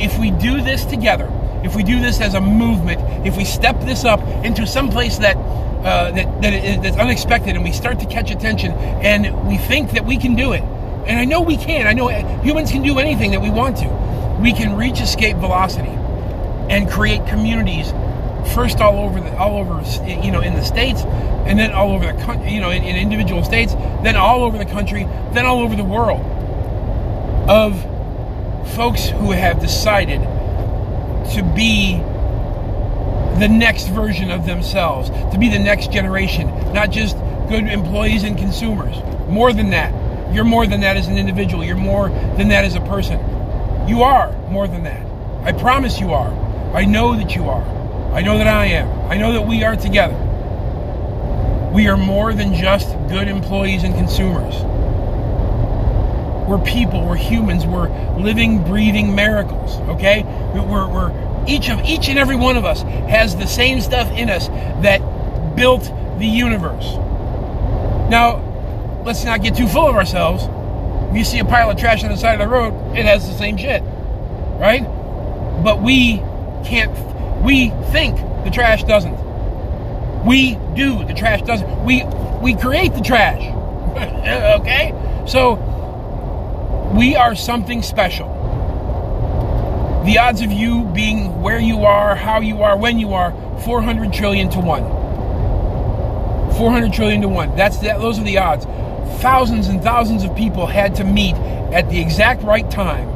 if 0.00 0.18
we 0.18 0.30
do 0.30 0.62
this 0.62 0.84
together, 0.84 1.30
if 1.64 1.76
we 1.76 1.82
do 1.82 2.00
this 2.00 2.20
as 2.20 2.34
a 2.34 2.40
movement, 2.40 3.26
if 3.26 3.36
we 3.36 3.44
step 3.44 3.78
this 3.80 4.04
up 4.04 4.20
into 4.44 4.66
some 4.66 4.88
place 4.90 5.18
that 5.18 5.36
uh, 5.84 6.10
that, 6.12 6.42
that 6.42 6.52
is, 6.52 6.80
that's 6.80 6.96
unexpected 6.96 7.54
and 7.56 7.64
we 7.64 7.72
start 7.72 7.98
to 8.00 8.06
catch 8.06 8.30
attention 8.30 8.72
and 8.72 9.48
we 9.48 9.58
think 9.58 9.92
that 9.92 10.04
we 10.04 10.16
can 10.16 10.34
do 10.34 10.52
it. 10.52 10.62
And 11.06 11.18
I 11.18 11.24
know 11.24 11.40
we 11.40 11.56
can. 11.56 11.88
I 11.88 11.92
know 11.92 12.08
humans 12.42 12.70
can 12.70 12.82
do 12.82 12.98
anything 13.00 13.32
that 13.32 13.40
we 13.40 13.50
want 13.50 13.78
to. 13.78 14.38
We 14.40 14.52
can 14.52 14.76
reach 14.76 15.00
escape 15.00 15.36
velocity 15.38 15.90
and 16.70 16.88
create 16.88 17.26
communities 17.26 17.92
first 18.54 18.80
all 18.80 18.98
over 18.98 19.20
the 19.20 19.36
all 19.36 19.58
over 19.58 19.82
you 20.04 20.30
know 20.30 20.40
in 20.40 20.54
the 20.54 20.64
states 20.64 21.02
and 21.46 21.58
then 21.58 21.72
all 21.72 21.92
over 21.92 22.06
the 22.06 22.22
country 22.22 22.52
you 22.52 22.60
know 22.60 22.70
in, 22.70 22.82
in, 22.82 22.96
individual 22.96 23.44
states 23.44 23.74
then 24.02 24.16
all 24.16 24.42
over 24.42 24.58
the 24.58 24.64
country 24.64 25.04
then 25.32 25.46
all 25.46 25.60
over 25.60 25.76
the 25.76 25.84
world 25.84 26.20
of 27.48 27.80
folks 28.74 29.06
who 29.06 29.30
have 29.30 29.60
decided 29.60 30.20
to 31.32 31.42
be 31.54 32.00
the 33.38 33.48
next 33.48 33.88
version 33.88 34.30
of 34.30 34.46
themselves 34.46 35.10
to 35.32 35.38
be 35.38 35.48
the 35.48 35.58
next 35.58 35.90
generation 35.90 36.48
not 36.72 36.90
just 36.90 37.16
good 37.48 37.66
employees 37.68 38.22
and 38.22 38.38
consumers. 38.38 38.96
More 39.28 39.52
than 39.52 39.70
that. 39.70 39.92
You're 40.34 40.44
more 40.44 40.66
than 40.66 40.80
that 40.80 40.96
as 40.96 41.08
an 41.08 41.18
individual. 41.18 41.64
You're 41.64 41.76
more 41.76 42.08
than 42.08 42.48
that 42.48 42.64
as 42.64 42.74
a 42.74 42.80
person. 42.80 43.18
You 43.88 44.02
are 44.02 44.32
more 44.48 44.66
than 44.66 44.84
that. 44.84 45.04
I 45.44 45.52
promise 45.52 46.00
you 46.00 46.12
are. 46.12 46.32
I 46.74 46.86
know 46.86 47.14
that 47.16 47.34
you 47.34 47.48
are. 47.50 47.62
I 48.14 48.22
know 48.22 48.38
that 48.38 48.46
I 48.46 48.66
am. 48.66 48.88
I 49.10 49.16
know 49.16 49.32
that 49.32 49.42
we 49.42 49.64
are 49.64 49.76
together. 49.76 50.16
We 51.74 51.88
are 51.88 51.96
more 51.96 52.32
than 52.32 52.54
just 52.54 52.88
good 53.08 53.28
employees 53.28 53.84
and 53.84 53.94
consumers. 53.94 54.54
We're 56.48 56.62
people, 56.64 57.06
we're 57.06 57.16
humans, 57.16 57.66
we're 57.66 57.88
living, 58.18 58.64
breathing 58.64 59.14
miracles, 59.14 59.76
okay? 59.90 60.22
We're, 60.54 60.88
we're 60.88 61.31
each 61.46 61.68
of 61.68 61.80
each 61.84 62.08
and 62.08 62.18
every 62.18 62.36
one 62.36 62.56
of 62.56 62.64
us 62.64 62.82
has 62.82 63.36
the 63.36 63.46
same 63.46 63.80
stuff 63.80 64.10
in 64.12 64.30
us 64.30 64.48
that 64.82 64.98
built 65.56 65.84
the 66.18 66.26
universe. 66.26 66.84
Now, 68.10 69.02
let's 69.04 69.24
not 69.24 69.42
get 69.42 69.56
too 69.56 69.66
full 69.66 69.86
of 69.86 69.96
ourselves. 69.96 70.44
If 71.10 71.16
you 71.16 71.24
see 71.24 71.38
a 71.38 71.44
pile 71.44 71.70
of 71.70 71.76
trash 71.76 72.04
on 72.04 72.10
the 72.10 72.16
side 72.16 72.40
of 72.40 72.48
the 72.48 72.54
road, 72.54 72.96
it 72.96 73.04
has 73.04 73.26
the 73.26 73.34
same 73.34 73.56
shit, 73.56 73.82
right? 74.58 74.82
But 75.62 75.82
we 75.82 76.16
can't 76.64 76.90
we 77.42 77.70
think 77.90 78.16
the 78.44 78.50
trash 78.50 78.84
doesn't. 78.84 79.18
We 80.24 80.54
do. 80.74 81.04
The 81.04 81.14
trash 81.14 81.42
doesn't. 81.42 81.84
We 81.84 82.04
we 82.40 82.54
create 82.54 82.94
the 82.94 83.00
trash. 83.00 83.42
okay? 84.60 84.94
So 85.26 85.54
we 86.94 87.16
are 87.16 87.34
something 87.34 87.82
special. 87.82 88.31
The 90.04 90.18
odds 90.18 90.40
of 90.42 90.50
you 90.50 90.84
being 90.86 91.40
where 91.42 91.60
you 91.60 91.84
are, 91.84 92.16
how 92.16 92.40
you 92.40 92.62
are, 92.62 92.76
when 92.76 92.98
you 92.98 93.14
are, 93.14 93.32
400 93.60 94.12
trillion 94.12 94.50
to 94.50 94.58
1. 94.58 94.82
400 96.56 96.92
trillion 96.92 97.20
to 97.22 97.28
1. 97.28 97.56
That's 97.56 97.78
that 97.78 98.00
those 98.00 98.18
are 98.18 98.24
the 98.24 98.38
odds. 98.38 98.64
Thousands 99.22 99.68
and 99.68 99.80
thousands 99.82 100.24
of 100.24 100.34
people 100.34 100.66
had 100.66 100.96
to 100.96 101.04
meet 101.04 101.36
at 101.72 101.88
the 101.88 102.00
exact 102.00 102.42
right 102.42 102.68
time. 102.68 103.08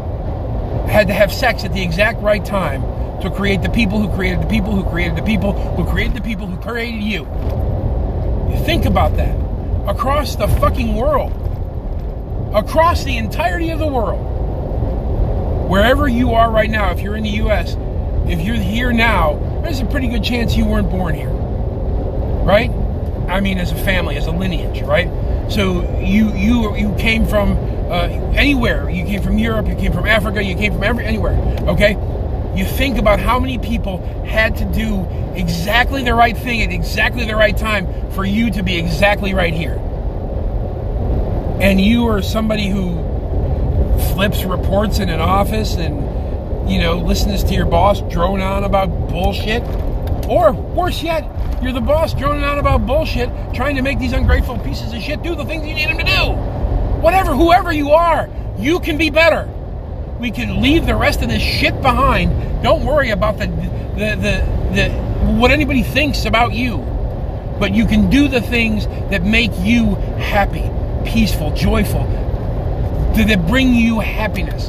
Had 0.89 1.09
to 1.09 1.13
have 1.13 1.33
sex 1.33 1.65
at 1.65 1.73
the 1.73 1.83
exact 1.83 2.23
right 2.23 2.45
time 2.45 2.83
to 3.21 3.31
create 3.31 3.63
the 3.63 3.71
people 3.71 4.01
who 4.01 4.09
created 4.15 4.43
the 4.43 4.47
people 4.47 4.73
who 4.73 4.85
created 4.85 5.17
the 5.17 5.23
people 5.23 5.53
who 5.53 5.85
created 5.85 6.15
the 6.15 6.21
people 6.21 6.47
who 6.47 6.57
created 6.59 7.03
you. 7.03 7.25
Think 8.65 8.85
about 8.85 9.17
that. 9.17 9.35
Across 9.89 10.37
the 10.37 10.47
fucking 10.47 10.95
world. 10.95 11.33
Across 12.55 13.05
the 13.05 13.17
entirety 13.17 13.71
of 13.71 13.81
the 13.81 13.87
world. 13.87 14.36
Wherever 15.69 16.09
you 16.09 16.35
are 16.35 16.51
right 16.51 16.71
now, 16.71 16.93
if 16.93 17.01
you're 17.01 17.17
in 17.17 17.25
the 17.25 17.43
US, 17.43 17.77
if 18.29 18.41
you're 18.41 18.57
here 18.57 18.93
now, 18.93 19.35
there's 19.63 19.81
a 19.81 19.87
pretty 19.87 20.09
good 20.09 20.23
chance 20.23 20.57
you 20.57 20.65
weren't 20.65 20.91
born 20.91 21.15
here. 21.15 21.31
Right? 21.31 22.71
I 23.29 23.41
mean 23.41 23.59
as 23.59 23.73
a 23.73 23.77
family, 23.77 24.17
as 24.17 24.27
a 24.27 24.31
lineage, 24.31 24.83
right? 24.83 25.09
So 25.51 25.83
you 26.01 26.33
you 26.35 26.77
you 26.77 26.95
came 26.97 27.27
from 27.27 27.53
uh, 27.91 28.09
anywhere. 28.35 28.89
You 28.91 29.05
came 29.05 29.23
from 29.23 29.39
Europe. 29.39 29.67
You 29.69 29.75
came 29.75 29.93
from 29.93 30.07
Africa. 30.07 30.43
You 30.43 30.55
came 30.55 30.73
from 30.73 30.85
every 30.85 31.05
anywhere. 31.05 31.35
Okay. 31.69 31.93
You 32.57 32.65
think 32.65 32.99
about 32.99 33.21
how 33.21 33.39
many 33.39 33.59
people 33.59 33.99
had 34.25 34.57
to 34.57 34.65
do 34.65 35.05
exactly 35.35 36.03
the 36.03 36.15
right 36.15 36.37
thing 36.37 36.63
at 36.63 36.73
exactly 36.73 37.27
the 37.27 37.37
right 37.37 37.57
time 37.57 37.87
for 38.13 38.25
you 38.25 38.51
to 38.53 38.63
be 38.63 38.79
exactly 38.79 39.35
right 39.35 39.53
here. 39.53 39.75
And 41.61 41.81
you 41.81 42.07
are 42.09 42.23
somebody 42.23 42.69
who 42.69 43.06
flips 44.17 44.45
reports 44.45 44.99
in 44.99 45.11
an 45.11 45.21
office 45.21 45.75
and 45.75 46.71
you 46.71 46.81
know 46.81 46.97
listens 46.97 47.45
to 47.45 47.53
your 47.53 47.67
boss 47.67 48.01
drone 48.11 48.41
on 48.41 48.65
about 48.65 48.89
bullshit, 49.11 49.63
or 50.27 50.53
worse 50.53 51.03
yet, 51.03 51.23
you're 51.63 51.75
the 51.75 51.83
boss 51.83 52.15
droning 52.15 52.43
on 52.43 52.59
about 52.59 52.87
bullshit, 52.87 53.29
trying 53.53 53.77
to 53.77 53.83
make 53.83 53.99
these 53.99 54.15
ungrateful 54.15 54.59
pieces 54.61 54.95
of 54.95 55.03
shit 55.03 55.23
do 55.23 55.35
the 55.35 55.45
things 55.45 55.67
you 55.67 55.75
need 55.75 55.91
them 55.91 55.99
to 55.99 56.05
do. 56.05 56.33
Whatever, 57.03 57.35
whoever 57.35 57.71
you 57.71 57.91
are, 57.91 58.31
you 58.59 58.81
can 58.81 58.97
be 58.97 59.11
better. 59.11 59.47
We 60.19 60.31
can 60.31 60.63
leave 60.63 60.87
the 60.87 60.97
rest 60.97 61.21
of 61.21 61.29
this 61.29 61.43
shit 61.43 61.83
behind. 61.83 62.63
Don't 62.63 62.87
worry 62.87 63.11
about 63.11 63.37
the 63.37 63.49
the 63.49 64.17
the, 64.17 64.73
the 64.75 64.89
what 65.35 65.51
anybody 65.51 65.83
thinks 65.83 66.25
about 66.25 66.55
you. 66.55 66.79
But 67.61 67.75
you 67.75 67.85
can 67.85 68.09
do 68.09 68.29
the 68.29 68.41
things 68.41 68.87
that 69.11 69.23
make 69.23 69.51
you 69.59 69.95
happy, 70.17 70.71
peaceful, 71.05 71.55
joyful, 71.55 72.07
that 73.25 73.47
bring 73.47 73.75
you 73.75 74.01
happiness 74.01 74.69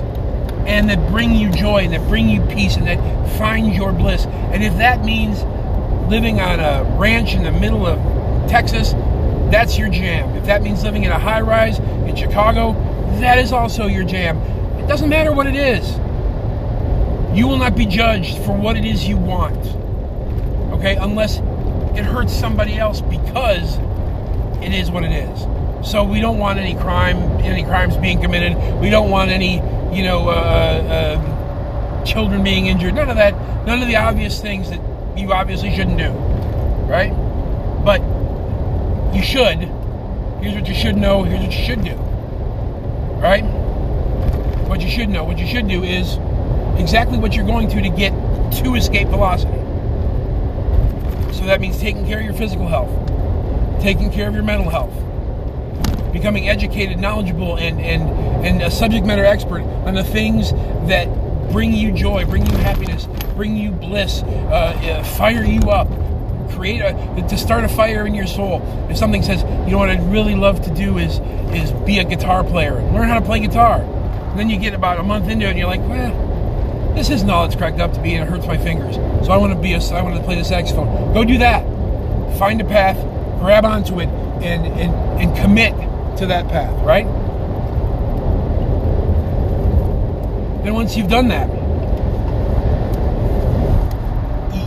and 0.67 0.89
that 0.89 1.09
bring 1.09 1.33
you 1.33 1.51
joy 1.51 1.79
and 1.79 1.93
that 1.93 2.07
bring 2.07 2.29
you 2.29 2.41
peace 2.47 2.75
and 2.75 2.87
that 2.87 3.37
find 3.37 3.73
your 3.73 3.93
bliss. 3.93 4.25
And 4.25 4.63
if 4.63 4.75
that 4.77 5.03
means 5.03 5.43
living 6.09 6.39
on 6.39 6.59
a 6.59 6.83
ranch 6.97 7.33
in 7.33 7.43
the 7.43 7.51
middle 7.51 7.85
of 7.85 8.49
Texas, 8.49 8.93
that's 9.51 9.77
your 9.77 9.89
jam. 9.89 10.35
If 10.35 10.45
that 10.45 10.61
means 10.61 10.83
living 10.83 11.03
in 11.03 11.11
a 11.11 11.19
high 11.19 11.41
rise 11.41 11.79
in 11.79 12.15
Chicago, 12.15 12.73
that 13.19 13.37
is 13.37 13.51
also 13.51 13.87
your 13.87 14.03
jam. 14.03 14.37
It 14.79 14.87
doesn't 14.87 15.09
matter 15.09 15.31
what 15.31 15.47
it 15.47 15.55
is. 15.55 15.89
You 17.37 17.47
will 17.47 17.57
not 17.57 17.75
be 17.75 17.85
judged 17.85 18.37
for 18.39 18.55
what 18.55 18.77
it 18.77 18.85
is 18.85 19.07
you 19.07 19.17
want. 19.17 19.57
Okay? 20.73 20.95
Unless 20.95 21.37
it 21.97 22.03
hurts 22.03 22.33
somebody 22.33 22.77
else 22.77 23.01
because 23.01 23.77
it 24.61 24.73
is 24.73 24.91
what 24.91 25.03
it 25.03 25.11
is. 25.11 25.56
So 25.87 26.03
we 26.03 26.19
don't 26.19 26.37
want 26.37 26.59
any 26.59 26.75
crime, 26.75 27.15
any 27.39 27.63
crimes 27.63 27.95
being 27.95 28.19
committed. 28.19 28.57
We 28.81 28.89
don't 28.89 29.09
want 29.09 29.31
any, 29.31 29.55
you 29.95 30.03
know, 30.03 30.27
uh, 30.27 30.33
uh, 31.21 32.05
children 32.05 32.43
being 32.43 32.65
injured. 32.65 32.93
None 32.93 33.09
of 33.09 33.15
that. 33.15 33.33
None 33.65 33.81
of 33.81 33.87
the 33.87 33.95
obvious 33.95 34.41
things 34.41 34.69
that 34.69 34.81
you 35.17 35.31
obviously 35.31 35.73
shouldn't 35.73 35.97
do, 35.97 36.09
right? 36.91 37.13
But 37.85 38.01
you 39.15 39.23
should. 39.23 39.59
Here's 40.41 40.55
what 40.55 40.67
you 40.67 40.75
should 40.75 40.97
know. 40.97 41.23
Here's 41.23 41.39
what 41.41 41.53
you 41.57 41.65
should 41.65 41.85
do, 41.85 41.95
right? 43.21 43.45
What 44.67 44.81
you 44.81 44.89
should 44.89 45.07
know. 45.07 45.23
What 45.23 45.39
you 45.39 45.47
should 45.47 45.69
do 45.69 45.83
is 45.83 46.17
exactly 46.77 47.17
what 47.17 47.33
you're 47.33 47.45
going 47.45 47.69
to 47.69 47.81
to 47.81 47.89
get 47.89 48.11
to 48.61 48.75
escape 48.75 49.07
velocity. 49.07 49.53
So 51.33 51.45
that 51.45 51.61
means 51.61 51.79
taking 51.79 52.05
care 52.05 52.19
of 52.19 52.25
your 52.25 52.33
physical 52.33 52.67
health, 52.67 52.91
taking 53.81 54.11
care 54.11 54.27
of 54.27 54.33
your 54.33 54.43
mental 54.43 54.69
health, 54.69 54.93
becoming 56.17 56.49
educated, 56.49 56.99
knowledgeable, 56.99 57.57
and 57.57 57.79
and 57.79 58.03
and 58.45 58.61
a 58.61 58.71
subject 58.71 59.05
matter 59.05 59.25
expert 59.25 59.61
on 59.61 59.93
the 59.93 60.03
things 60.03 60.51
that 60.87 61.07
bring 61.51 61.73
you 61.73 61.91
joy, 61.91 62.25
bring 62.25 62.45
you 62.45 62.57
happiness, 62.57 63.07
bring 63.35 63.55
you 63.55 63.71
bliss, 63.71 64.23
uh, 64.23 64.25
uh, 64.25 65.03
fire 65.03 65.43
you 65.43 65.61
up, 65.69 65.87
create 66.51 66.81
a 66.81 67.25
to 67.29 67.37
start 67.37 67.63
a 67.63 67.69
fire 67.69 68.05
in 68.05 68.15
your 68.15 68.27
soul. 68.27 68.61
If 68.89 68.97
something 68.97 69.21
says, 69.21 69.43
you 69.65 69.71
know 69.71 69.77
what 69.77 69.89
I'd 69.89 70.11
really 70.11 70.35
love 70.35 70.63
to 70.63 70.73
do 70.73 70.97
is 70.97 71.19
is 71.53 71.71
be 71.85 71.99
a 71.99 72.03
guitar 72.03 72.43
player, 72.43 72.73
learn 72.91 73.07
how 73.07 73.19
to 73.19 73.25
play 73.25 73.39
guitar. 73.39 73.81
And 73.81 74.39
then 74.39 74.49
you 74.49 74.59
get 74.59 74.73
about 74.73 74.99
a 74.99 75.03
month 75.03 75.29
into 75.29 75.45
it, 75.45 75.49
and 75.49 75.57
you're 75.57 75.67
like, 75.67 75.81
well, 75.87 76.93
this 76.95 77.09
isn't 77.09 77.29
all 77.29 77.45
it's 77.45 77.55
cracked 77.55 77.79
up 77.79 77.93
to 77.93 78.01
be, 78.01 78.15
and 78.15 78.27
it 78.27 78.29
hurts 78.29 78.47
my 78.47 78.57
fingers. 78.57 78.95
So 79.25 79.31
I 79.31 79.37
want 79.37 79.53
to 79.53 79.59
be 79.59 79.73
a, 79.73 79.79
I 79.79 80.01
want 80.01 80.15
to 80.15 80.23
play 80.23 80.35
the 80.35 80.43
saxophone. 80.45 81.13
Go 81.13 81.23
do 81.23 81.37
that. 81.37 81.61
Find 82.37 82.59
a 82.59 82.65
path, 82.65 82.97
grab 83.39 83.65
onto 83.65 83.99
it, 83.99 84.09
and 84.43 84.65
and 84.65 84.93
and 85.21 85.37
commit 85.37 85.73
to 86.17 86.25
that 86.27 86.47
path, 86.47 86.73
right? 86.83 87.05
Then 90.63 90.73
once 90.73 90.97
you've 90.97 91.09
done 91.09 91.27
that, 91.29 91.47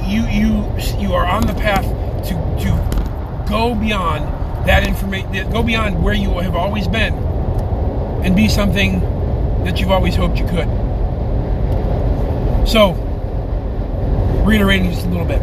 you 0.09 0.23
you 0.29 0.65
you 0.99 1.13
are 1.15 1.27
on 1.27 1.47
the 1.47 1.55
path 1.55 1.85
to 2.29 2.35
to 2.65 3.47
go 3.49 3.75
beyond 3.75 4.25
that 4.67 4.87
information, 4.87 5.51
go 5.51 5.63
beyond 5.63 6.03
where 6.03 6.15
you 6.15 6.31
have 6.39 6.55
always 6.55 6.87
been, 6.87 7.15
and 8.25 8.37
be 8.37 8.49
something 8.49 9.01
that 9.65 9.81
you've 9.81 9.91
always 9.91 10.15
hoped 10.15 10.39
you 10.39 10.47
could. 10.47 10.69
So, 12.69 12.93
reiterating 14.47 14.91
just 14.91 15.07
a 15.07 15.09
little 15.09 15.27
bit, 15.27 15.43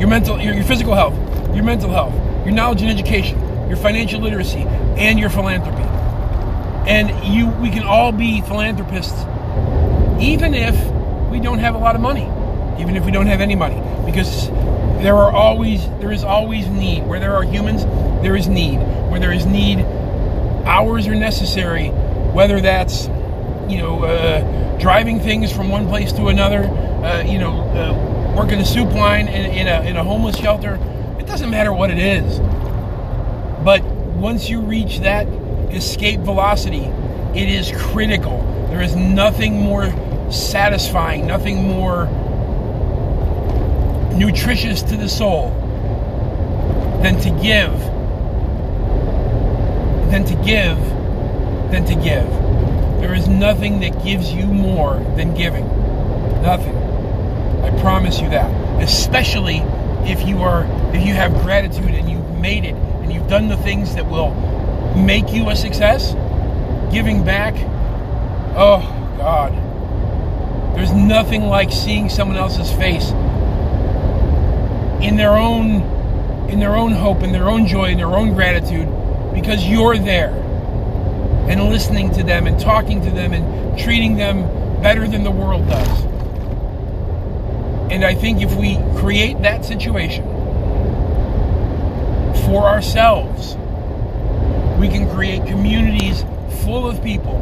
your 0.00 0.08
mental, 0.08 0.40
your, 0.40 0.54
your 0.54 0.64
physical 0.64 0.94
health, 0.94 1.14
your 1.54 1.64
mental 1.64 1.90
health, 1.90 2.14
your 2.44 2.54
knowledge 2.54 2.80
and 2.82 2.90
education, 2.90 3.38
your 3.68 3.76
financial 3.76 4.20
literacy, 4.20 4.62
and 4.96 5.18
your 5.18 5.30
philanthropy. 5.30 5.82
And 6.88 7.10
you, 7.34 7.48
we 7.60 7.70
can 7.70 7.82
all 7.82 8.12
be 8.12 8.40
philanthropists, 8.40 9.20
even 10.20 10.54
if 10.54 10.74
we 11.30 11.38
don't 11.38 11.58
have 11.58 11.74
a 11.74 11.78
lot 11.78 11.94
of 11.94 12.00
money, 12.00 12.24
even 12.80 12.96
if 12.96 13.04
we 13.04 13.12
don't 13.12 13.26
have 13.26 13.40
any 13.40 13.54
money, 13.54 13.80
because 14.06 14.48
there 15.02 15.14
are 15.14 15.30
always 15.30 15.86
there 16.00 16.10
is 16.10 16.24
always 16.24 16.66
need. 16.68 17.06
Where 17.06 17.20
there 17.20 17.34
are 17.34 17.42
humans, 17.42 17.84
there 18.22 18.36
is 18.36 18.48
need. 18.48 18.78
Where 19.10 19.20
there 19.20 19.32
is 19.32 19.46
need, 19.46 19.80
hours 20.64 21.06
are 21.06 21.14
necessary. 21.14 21.88
Whether 21.88 22.60
that's 22.60 23.06
you 23.68 23.78
know 23.78 24.04
uh, 24.04 24.78
driving 24.78 25.20
things 25.20 25.52
from 25.52 25.68
one 25.68 25.88
place 25.88 26.12
to 26.14 26.28
another, 26.28 26.64
uh, 27.04 27.22
you 27.22 27.38
know, 27.38 27.60
uh, 27.60 28.34
working 28.36 28.60
a 28.60 28.64
soup 28.64 28.92
line 28.92 29.28
in, 29.28 29.50
in 29.52 29.68
a 29.68 29.82
in 29.88 29.96
a 29.96 30.04
homeless 30.04 30.36
shelter. 30.36 30.78
It 31.18 31.26
doesn't 31.26 31.50
matter 31.50 31.72
what 31.72 31.90
it 31.90 31.98
is. 31.98 32.38
But 33.68 33.84
once 33.84 34.48
you 34.48 34.62
reach 34.62 35.00
that 35.00 35.26
escape 35.74 36.20
velocity, 36.20 36.86
it 37.38 37.50
is 37.50 37.70
critical. 37.76 38.40
There 38.70 38.80
is 38.80 38.96
nothing 38.96 39.60
more 39.60 39.92
satisfying, 40.32 41.26
nothing 41.26 41.68
more 41.68 42.06
nutritious 44.16 44.80
to 44.84 44.96
the 44.96 45.06
soul 45.06 45.50
than 47.02 47.20
to 47.20 47.28
give, 47.42 47.78
than 50.10 50.24
to 50.24 50.34
give, 50.36 50.78
than 51.70 51.84
to 51.84 51.94
give. 51.94 52.26
There 53.02 53.14
is 53.14 53.28
nothing 53.28 53.80
that 53.80 54.02
gives 54.02 54.32
you 54.32 54.46
more 54.46 54.94
than 55.14 55.34
giving. 55.34 55.66
Nothing. 56.40 56.74
I 57.64 57.78
promise 57.82 58.18
you 58.18 58.30
that. 58.30 58.50
Especially 58.82 59.58
if 60.10 60.26
you 60.26 60.38
are 60.38 60.64
if 60.94 61.06
you 61.06 61.12
have 61.12 61.34
gratitude 61.42 61.90
and 61.90 62.08
you've 62.08 62.38
made 62.38 62.64
it 62.64 62.74
and 63.08 63.16
you've 63.16 63.28
done 63.28 63.48
the 63.48 63.56
things 63.56 63.94
that 63.94 64.04
will 64.04 64.34
make 64.94 65.32
you 65.32 65.48
a 65.48 65.56
success, 65.56 66.12
giving 66.92 67.24
back, 67.24 67.54
oh 68.54 68.80
God. 69.16 69.54
There's 70.76 70.92
nothing 70.92 71.44
like 71.44 71.72
seeing 71.72 72.10
someone 72.10 72.36
else's 72.36 72.70
face 72.70 73.08
in 75.02 75.16
their 75.16 75.38
own 75.38 75.96
in 76.50 76.60
their 76.60 76.76
own 76.76 76.92
hope, 76.92 77.22
in 77.22 77.32
their 77.32 77.48
own 77.48 77.66
joy, 77.66 77.86
in 77.86 77.96
their 77.96 78.14
own 78.14 78.34
gratitude, 78.34 78.88
because 79.34 79.64
you're 79.66 79.96
there. 79.96 80.32
And 81.48 81.64
listening 81.70 82.12
to 82.12 82.22
them 82.22 82.46
and 82.46 82.60
talking 82.60 83.02
to 83.04 83.10
them 83.10 83.32
and 83.32 83.78
treating 83.78 84.16
them 84.16 84.42
better 84.82 85.08
than 85.08 85.24
the 85.24 85.30
world 85.30 85.66
does. 85.66 86.02
And 87.90 88.04
I 88.04 88.14
think 88.14 88.42
if 88.42 88.54
we 88.54 88.76
create 88.98 89.40
that 89.42 89.64
situation, 89.64 90.37
for 92.48 92.64
ourselves. 92.64 93.56
We 94.80 94.88
can 94.88 95.06
create 95.10 95.46
communities 95.46 96.24
full 96.64 96.88
of 96.88 97.02
people 97.04 97.38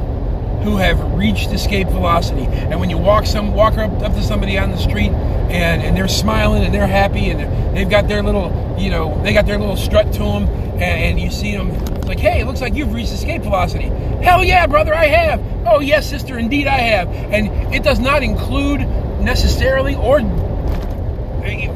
who 0.65 0.79
have 0.79 1.01
reached 1.13 1.53
escape 1.53 1.87
velocity. 1.87 2.45
And 2.45 2.81
when 2.81 2.91
you 2.91 2.99
walk 2.99 3.25
some 3.25 3.55
walk 3.55 3.79
up, 3.79 3.93
up 4.03 4.15
to 4.15 4.23
somebody 4.23 4.59
on 4.59 4.73
the 4.73 4.77
street 4.77 5.11
and, 5.11 5.81
and 5.81 5.97
they're 5.97 6.09
smiling 6.09 6.65
and 6.65 6.75
they're 6.75 6.89
happy 6.89 7.31
and 7.31 7.77
they've 7.77 7.89
got 7.89 8.09
their 8.09 8.21
little, 8.21 8.77
you 8.77 8.91
know, 8.91 9.23
they 9.23 9.33
got 9.33 9.47
their 9.47 9.59
little 9.59 9.77
strut 9.77 10.13
to 10.15 10.19
them 10.19 10.49
and, 10.75 10.83
and 10.83 11.21
you 11.21 11.31
see 11.31 11.57
them 11.57 11.71
like, 12.07 12.19
hey, 12.19 12.41
it 12.41 12.47
looks 12.47 12.61
like 12.61 12.75
you've 12.75 12.93
reached 12.93 13.13
escape 13.13 13.43
velocity. 13.43 13.91
Hell 14.25 14.43
yeah, 14.43 14.67
brother, 14.67 14.93
I 14.93 15.07
have. 15.07 15.41
Oh 15.69 15.79
yes, 15.79 16.11
sister, 16.11 16.37
indeed 16.37 16.67
I 16.67 16.79
have. 16.79 17.09
And 17.09 17.73
it 17.73 17.85
does 17.85 18.01
not 18.01 18.25
include 18.25 18.81
necessarily 19.21 19.95
or 19.95 20.21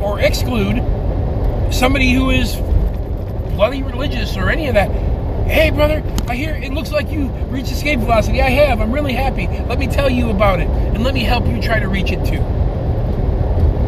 or 0.02 0.18
exclude 0.18 0.82
somebody 1.72 2.12
who 2.12 2.30
is 2.30 2.56
bloody 3.50 3.82
religious 3.82 4.36
or 4.36 4.50
any 4.50 4.68
of 4.68 4.74
that. 4.74 4.90
Hey, 5.46 5.70
brother, 5.70 6.02
I 6.28 6.36
hear 6.36 6.54
it 6.54 6.72
looks 6.72 6.92
like 6.92 7.10
you 7.10 7.26
reached 7.48 7.72
escape 7.72 7.98
velocity. 8.00 8.40
I 8.40 8.50
have. 8.50 8.80
I'm 8.80 8.92
really 8.92 9.12
happy. 9.12 9.48
Let 9.48 9.78
me 9.78 9.86
tell 9.88 10.08
you 10.08 10.30
about 10.30 10.60
it, 10.60 10.68
and 10.68 11.02
let 11.02 11.12
me 11.12 11.24
help 11.24 11.46
you 11.46 11.60
try 11.60 11.80
to 11.80 11.88
reach 11.88 12.12
it 12.12 12.24
too. 12.24 12.40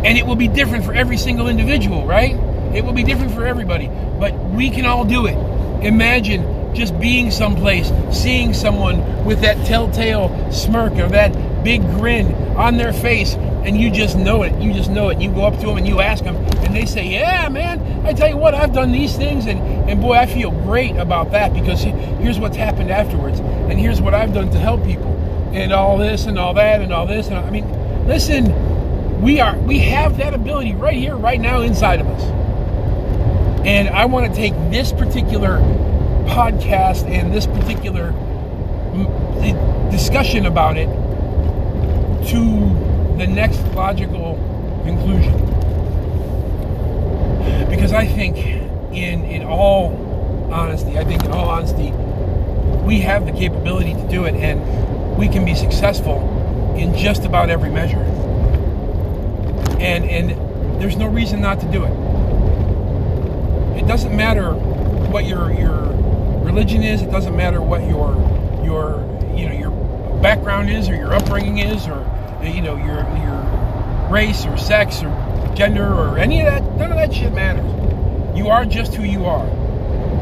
And 0.05 0.18
it 0.18 0.27
will 0.27 0.37
be 0.37 0.48
different 0.48 0.85
for 0.85 0.92
every 0.92 1.16
single 1.16 1.48
individual, 1.48 2.05
right? 2.05 2.35
It 2.75 2.85
will 2.85 2.92
be 2.92 3.05
different 3.05 3.33
for 3.33 3.46
everybody, 3.46 3.88
but 4.18 4.35
we 4.51 4.70
can 4.70 4.87
all 4.87 5.05
do 5.05 5.27
it. 5.27 5.37
Imagine 5.85 6.75
just 6.75 6.98
being 6.98 7.31
someplace, 7.31 7.92
seeing 8.11 8.55
someone 8.55 9.25
with 9.25 9.42
that 9.42 9.64
telltale 9.66 10.51
smirk 10.51 10.94
or 10.94 11.09
that 11.09 11.33
big 11.62 11.83
grin 11.83 12.35
on 12.57 12.77
their 12.77 12.92
face, 12.92 13.35
and 13.35 13.81
you 13.81 13.90
just 13.90 14.16
know 14.16 14.42
it. 14.42 14.61
You 14.61 14.72
just 14.72 14.90
know 14.90 15.09
it. 15.11 15.20
You 15.20 15.31
go 15.31 15.44
up 15.44 15.59
to 15.61 15.66
them 15.66 15.77
and 15.77 15.87
you 15.87 16.01
ask 16.01 16.25
them, 16.25 16.37
and 16.37 16.75
they 16.75 16.87
say, 16.87 17.07
"Yeah, 17.07 17.48
man, 17.48 18.07
I 18.07 18.12
tell 18.12 18.29
you 18.29 18.37
what, 18.37 18.55
I've 18.55 18.72
done 18.72 18.92
these 18.92 19.16
things, 19.16 19.46
and 19.46 19.61
and 19.88 20.01
boy, 20.01 20.14
I 20.14 20.27
feel 20.27 20.51
great 20.51 20.96
about 20.96 21.33
that 21.33 21.55
because 21.55 21.83
here's 21.83 22.38
what's 22.38 22.57
happened 22.57 22.90
afterwards, 22.90 23.40
and 23.40 23.79
here's 23.79 24.01
what 24.01 24.14
I've 24.14 24.35
done 24.35 24.51
to 24.51 24.59
help 24.59 24.85
people, 24.85 25.12
and 25.53 25.72
all 25.72 25.98
this 25.98 26.27
and 26.27 26.38
all 26.38 26.55
that 26.55 26.81
and 26.81 26.92
all 26.92 27.07
this. 27.07 27.29
And 27.29 27.37
I 27.37 27.51
mean, 27.51 28.07
listen, 28.07 29.20
we 29.22 29.40
are 29.40 29.57
we 29.59 29.79
have 29.81 30.16
that 30.18 30.35
ability 30.35 30.75
right 30.75 30.96
here, 30.96 31.16
right 31.16 31.40
now, 31.40 31.61
inside 31.62 32.01
of 32.01 32.07
us. 32.09 32.22
And 33.64 33.88
I 33.88 34.07
want 34.07 34.27
to 34.27 34.35
take 34.37 34.55
this 34.70 34.92
particular 34.92 35.59
podcast 36.27 37.05
and 37.05 37.33
this 37.33 37.46
particular 37.46 38.11
mm, 38.11 39.90
discussion 39.90 40.46
about 40.46 40.77
it 40.77 40.88
to 42.28 43.16
the 43.18 43.26
next 43.26 43.61
logical 43.74 44.37
conclusion. 44.85 45.32
Because 47.68 47.92
I 47.92 48.06
think, 48.06 48.37
in, 48.92 49.24
in 49.24 49.42
all 49.42 50.48
honesty, 50.52 50.98
I 50.98 51.04
think 51.04 51.24
in 51.24 51.32
all 51.32 51.48
honesty, 51.48 51.92
we 52.85 53.00
have 53.00 53.26
the 53.26 53.32
capability 53.32 53.94
to 53.94 54.08
do 54.08 54.24
it 54.24 54.35
and 54.35 55.16
we 55.16 55.28
can 55.28 55.44
be 55.44 55.54
successful 55.54 56.74
in 56.76 56.96
just 56.96 57.24
about 57.24 57.50
every 57.50 57.70
measure. 57.70 58.02
And, 59.80 60.04
and 60.04 60.80
there's 60.80 60.96
no 60.96 61.06
reason 61.06 61.40
not 61.40 61.61
to 61.61 61.66
do 61.70 61.85
it. 61.85 61.92
It 63.82 63.87
doesn't 63.87 64.14
matter 64.14 64.52
what 64.52 65.26
your 65.26 65.50
your 65.52 65.72
religion 66.44 66.82
is. 66.82 67.02
It 67.02 67.11
doesn't 67.11 67.37
matter 67.37 67.61
what 67.61 67.82
your 67.82 68.14
your 68.64 69.00
you 69.35 69.48
know 69.48 69.54
your 69.54 69.70
background 70.20 70.70
is 70.70 70.88
or 70.88 70.94
your 70.94 71.14
upbringing 71.14 71.58
is 71.58 71.88
or 71.88 72.00
Uh, 72.42 72.46
you 72.46 72.61
know 72.61 72.76
your 72.76 72.96
your 73.18 74.09
race 74.11 74.44
or 74.46 74.57
sex 74.57 75.02
or 75.02 75.55
gender 75.55 75.87
or 75.87 76.18
any 76.18 76.40
of 76.40 76.46
that. 76.46 76.62
None 76.76 76.90
of 76.90 76.96
that 76.96 77.14
shit 77.14 77.33
matters. 77.33 77.70
You 78.37 78.48
are 78.48 78.64
just 78.64 78.94
who 78.94 79.05
you 79.05 79.26
are. 79.26 79.46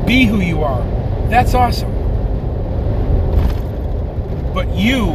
Be 0.04 0.26
who 0.26 0.40
you 0.40 0.62
are. 0.62 0.82
That's 1.30 1.54
awesome. 1.54 1.90
But 4.52 4.68
you, 4.74 5.06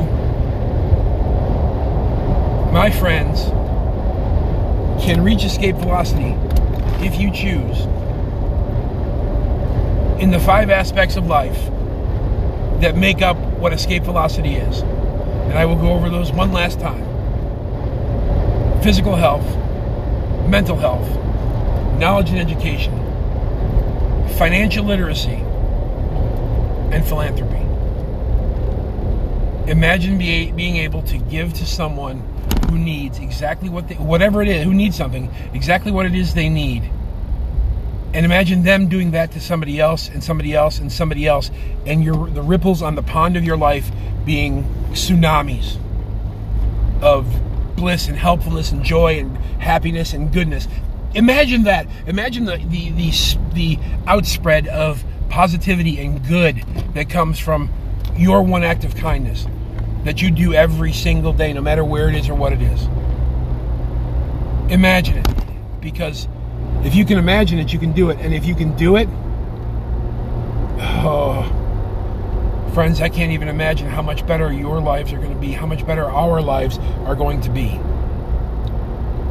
my 2.71 2.89
friends, 2.89 3.43
can 5.05 5.23
reach 5.23 5.43
escape 5.43 5.75
velocity 5.75 6.35
if 7.05 7.19
you 7.19 7.31
choose 7.31 7.81
in 10.21 10.31
the 10.31 10.39
five 10.39 10.71
aspects 10.71 11.17
of 11.17 11.27
life 11.27 11.69
that 12.81 12.95
make 12.95 13.21
up 13.21 13.37
what 13.59 13.73
escape 13.73 14.03
velocity 14.03 14.55
is. 14.55 14.81
And 15.45 15.57
I 15.57 15.65
will 15.65 15.75
go 15.75 15.93
over 15.93 16.09
those 16.09 16.31
one 16.31 16.51
last 16.51 16.79
time 16.79 17.03
physical 18.81 19.15
health, 19.15 19.45
mental 20.47 20.75
health, 20.75 21.09
knowledge 21.97 22.29
and 22.29 22.37
education, 22.37 22.93
financial 24.37 24.85
literacy, 24.85 25.41
and 26.91 27.03
philanthropy. 27.03 27.55
Imagine 29.71 30.19
be, 30.19 30.51
being 30.51 30.75
able 30.75 31.01
to 31.01 31.17
give 31.17 31.51
to 31.53 31.65
someone 31.65 32.19
who 32.69 32.77
needs 32.77 33.17
exactly 33.17 33.69
what 33.69 33.87
they, 33.87 33.95
whatever 33.95 34.43
it 34.43 34.47
is, 34.47 34.63
who 34.63 34.73
needs 34.73 34.95
something, 34.95 35.33
exactly 35.53 35.91
what 35.91 36.05
it 36.05 36.13
is 36.13 36.35
they 36.35 36.49
need 36.49 36.89
and 38.15 38.25
imagine 38.25 38.63
them 38.63 38.87
doing 38.87 39.11
that 39.11 39.33
to 39.33 39.41
somebody 39.41 39.77
else 39.77 40.07
and 40.07 40.23
somebody 40.23 40.53
else 40.53 40.79
and 40.79 40.89
somebody 40.89 41.27
else, 41.27 41.51
and 41.85 42.01
your 42.01 42.29
the 42.29 42.41
ripples 42.41 42.81
on 42.81 42.95
the 42.95 43.03
pond 43.03 43.35
of 43.35 43.43
your 43.43 43.57
life 43.57 43.91
being 44.23 44.63
tsunamis 44.91 45.77
of 47.01 47.27
bliss 47.75 48.07
and 48.07 48.17
helpfulness 48.17 48.71
and 48.71 48.85
joy 48.85 49.19
and 49.19 49.37
happiness 49.59 50.13
and 50.13 50.31
goodness. 50.31 50.65
Imagine 51.13 51.63
that. 51.63 51.87
Imagine 52.07 52.45
the 52.45 52.55
the 52.55 52.91
the, 52.91 53.11
the 53.53 53.79
outspread 54.07 54.67
of 54.69 55.03
positivity 55.27 55.99
and 55.99 56.25
good 56.25 56.63
that 56.93 57.09
comes 57.09 57.37
from 57.37 57.69
your 58.15 58.43
one 58.43 58.63
act 58.63 58.85
of 58.85 58.95
kindness 58.95 59.45
that 60.05 60.21
you 60.21 60.31
do 60.31 60.53
every 60.53 60.93
single 60.93 61.33
day, 61.33 61.51
no 61.51 61.59
matter 61.59 61.83
where 61.83 62.07
it 62.07 62.15
is 62.15 62.29
or 62.29 62.35
what 62.35 62.53
it 62.53 62.61
is. 62.61 62.83
Imagine 64.71 65.17
it, 65.17 65.27
because 65.81 66.29
if 66.83 66.95
you 66.95 67.05
can 67.05 67.17
imagine 67.17 67.59
it, 67.59 67.71
you 67.71 67.79
can 67.79 67.93
do 67.93 68.09
it. 68.09 68.19
And 68.19 68.33
if 68.33 68.45
you 68.45 68.55
can 68.55 68.75
do 68.75 68.95
it, 68.95 69.07
oh, 71.03 71.43
friends, 72.73 73.01
I 73.01 73.09
can't 73.09 73.31
even 73.31 73.47
imagine 73.47 73.87
how 73.87 74.01
much 74.01 74.25
better 74.27 74.51
your 74.51 74.81
lives 74.81 75.13
are 75.13 75.17
going 75.17 75.33
to 75.33 75.39
be, 75.39 75.51
how 75.51 75.65
much 75.65 75.85
better 75.85 76.05
our 76.05 76.41
lives 76.41 76.77
are 77.05 77.15
going 77.15 77.41
to 77.41 77.49
be. 77.49 77.79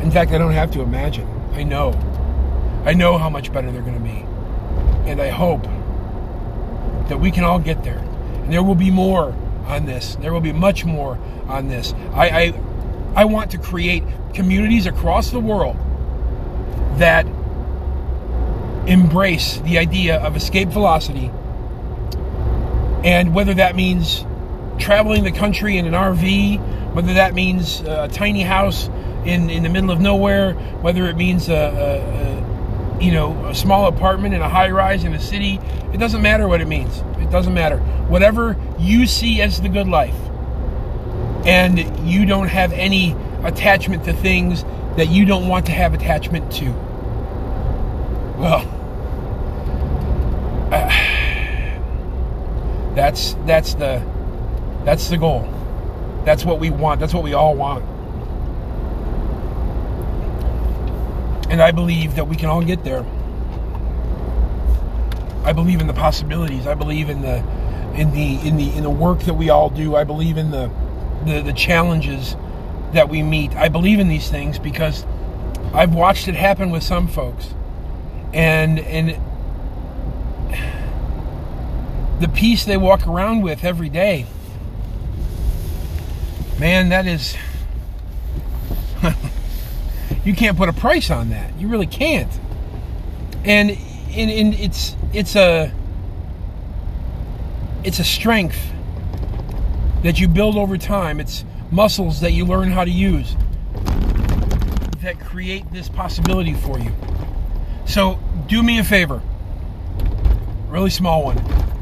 In 0.03 0.11
fact, 0.11 0.33
I 0.33 0.39
don't 0.39 0.53
have 0.53 0.71
to 0.73 0.81
imagine. 0.81 1.29
I 1.53 1.63
know. 1.63 1.93
I 2.85 2.93
know 2.93 3.19
how 3.19 3.31
much 3.31 3.53
better 3.53 3.71
they're 3.71 3.83
going 3.83 3.95
to 3.95 4.01
be. 4.01 4.25
And 5.11 5.21
I 5.21 5.29
hope 5.29 5.65
that 7.09 7.19
we 7.19 7.31
can 7.31 7.45
all 7.45 7.59
get 7.59 7.85
there. 7.85 7.99
And 7.99 8.53
there 8.53 8.63
will 8.63 8.75
be 8.75 8.91
more 8.91 9.35
on 9.67 9.87
this. 9.87 10.17
There 10.17 10.33
will 10.33 10.41
be 10.41 10.53
much 10.53 10.85
more 10.85 11.19
on 11.47 11.69
this. 11.69 11.95
I, 12.13 12.29
I, 12.29 12.61
I 13.15 13.25
want 13.25 13.51
to 13.53 13.59
create 13.59 14.03
communities 14.35 14.87
across 14.87 15.31
the 15.31 15.41
world 15.41 15.77
that 16.99 17.27
embrace 18.87 19.59
the 19.61 19.79
idea 19.79 20.21
of 20.21 20.37
escape 20.37 20.69
velocity. 20.69 21.31
And 23.05 23.35
whether 23.35 23.55
that 23.55 23.77
means 23.77 24.25
traveling 24.79 25.25
the 25.25 25.33
country 25.33 25.79
in 25.79 25.87
an 25.87 25.93
RV, 25.93 26.95
whether 26.95 27.15
that 27.15 27.35
means 27.35 27.81
a 27.81 28.09
tiny 28.09 28.43
house 28.43 28.89
in, 29.25 29.51
in 29.51 29.63
the 29.63 29.69
middle 29.69 29.91
of 29.91 30.01
nowhere, 30.01 30.55
whether 30.55 31.07
it 31.07 31.17
means 31.17 31.49
a, 31.49 31.55
a, 31.55 32.41
a 32.41 33.03
you 33.03 33.11
know 33.11 33.47
a 33.47 33.55
small 33.55 33.87
apartment 33.87 34.35
in 34.35 34.41
a 34.41 34.49
high 34.49 34.71
rise 34.71 35.05
in 35.05 35.13
a 35.15 35.21
city, 35.21 35.61
it 35.93 35.99
doesn't 35.99 36.23
matter 36.23 36.47
what 36.49 36.61
it 36.61 36.69
means. 36.69 36.99
It 37.19 37.31
doesn't 37.31 37.55
matter. 37.55 37.79
Whatever 38.09 38.57
you 38.79 39.07
see 39.07 39.41
as 39.43 39.61
the 39.61 39.69
good 39.69 39.89
life, 39.89 40.17
and 41.47 42.09
you 42.09 42.25
don't 42.27 42.49
have 42.49 42.73
any 42.73 43.17
attachment 43.43 44.05
to 44.05 44.13
things 44.13 44.65
that 44.97 45.09
you 45.09 45.25
don't 45.25 45.49
want 45.49 45.67
to 45.67 45.73
have 45.73 45.95
attachment 45.95 46.53
to. 46.53 46.71
Well, 48.39 48.74
that's 52.95 53.35
that's 53.47 53.75
the 53.75 54.03
that's 54.85 55.09
the 55.09 55.17
goal. 55.17 55.49
That's 56.25 56.45
what 56.45 56.59
we 56.59 56.71
want. 56.71 57.01
That's 57.01 57.13
what 57.13 57.23
we 57.23 57.35
all 57.35 57.55
want. 57.55 57.85
And 61.51 61.61
I 61.61 61.71
believe 61.71 62.17
that 62.17 62.27
we 62.27 62.37
can 62.37 62.49
all 62.49 62.63
get 62.63 62.85
there. 62.85 63.05
I 65.45 65.53
believe 65.53 65.81
in 65.81 65.87
the 65.87 65.93
possibilities. 65.93 66.67
I 66.67 66.75
believe 66.75 67.11
in 67.11 67.21
the 67.21 67.39
in 67.95 68.13
the 68.13 68.41
in 68.47 68.57
the 68.57 68.75
in 68.77 68.83
the 68.83 68.91
work 68.91 69.21
that 69.21 69.35
we 69.35 69.51
all 69.51 69.71
do. 69.71 69.95
I 69.95 70.05
believe 70.05 70.37
in 70.37 70.51
the 70.51 70.71
the, 71.27 71.43
the 71.43 71.53
challenges 71.53 72.37
that 72.93 73.09
we 73.09 73.23
meet. 73.23 73.55
I 73.55 73.69
believe 73.69 73.99
in 73.99 74.09
these 74.09 74.31
things 74.31 74.59
because 74.59 75.05
I've 75.73 75.95
watched 75.95 76.29
it 76.29 76.35
happen 76.35 76.71
with 76.71 76.83
some 76.83 77.09
folks. 77.09 77.55
And 78.33 78.79
and 78.79 79.17
the 82.21 82.29
peace 82.29 82.65
they 82.65 82.77
walk 82.77 83.07
around 83.07 83.43
with 83.43 83.65
every 83.65 83.89
day. 83.89 84.27
Man, 86.59 86.91
that 86.91 87.07
is. 87.07 87.37
you 90.25 90.35
can't 90.35 90.57
put 90.57 90.69
a 90.69 90.73
price 90.73 91.11
on 91.11 91.31
that. 91.31 91.59
You 91.59 91.69
really 91.69 91.87
can't. 91.87 92.33
And, 93.45 93.71
and, 93.71 94.31
and 94.31 94.55
it's 94.55 94.97
it's 95.13 95.37
a 95.37 95.73
it's 97.83 97.99
a 97.99 98.05
strength 98.05 98.73
that 100.03 100.21
you 100.21 100.29
build 100.29 100.57
over 100.57 100.79
time. 100.79 101.21
It's 101.21 101.45
muscles 101.71 102.21
that 102.21 102.33
you 102.33 102.47
learn 102.47 102.71
how 102.71 102.85
to 102.85 102.91
use 102.91 103.37
that 105.03 105.21
create 105.21 105.71
this 105.71 105.89
possibility 105.89 106.55
for 106.55 106.79
you. 106.79 106.91
So 107.85 108.19
do 108.47 108.63
me 108.63 108.79
a 108.79 108.85
favor, 108.85 109.21
really 110.71 110.89
small 110.89 111.25
one 111.25 111.74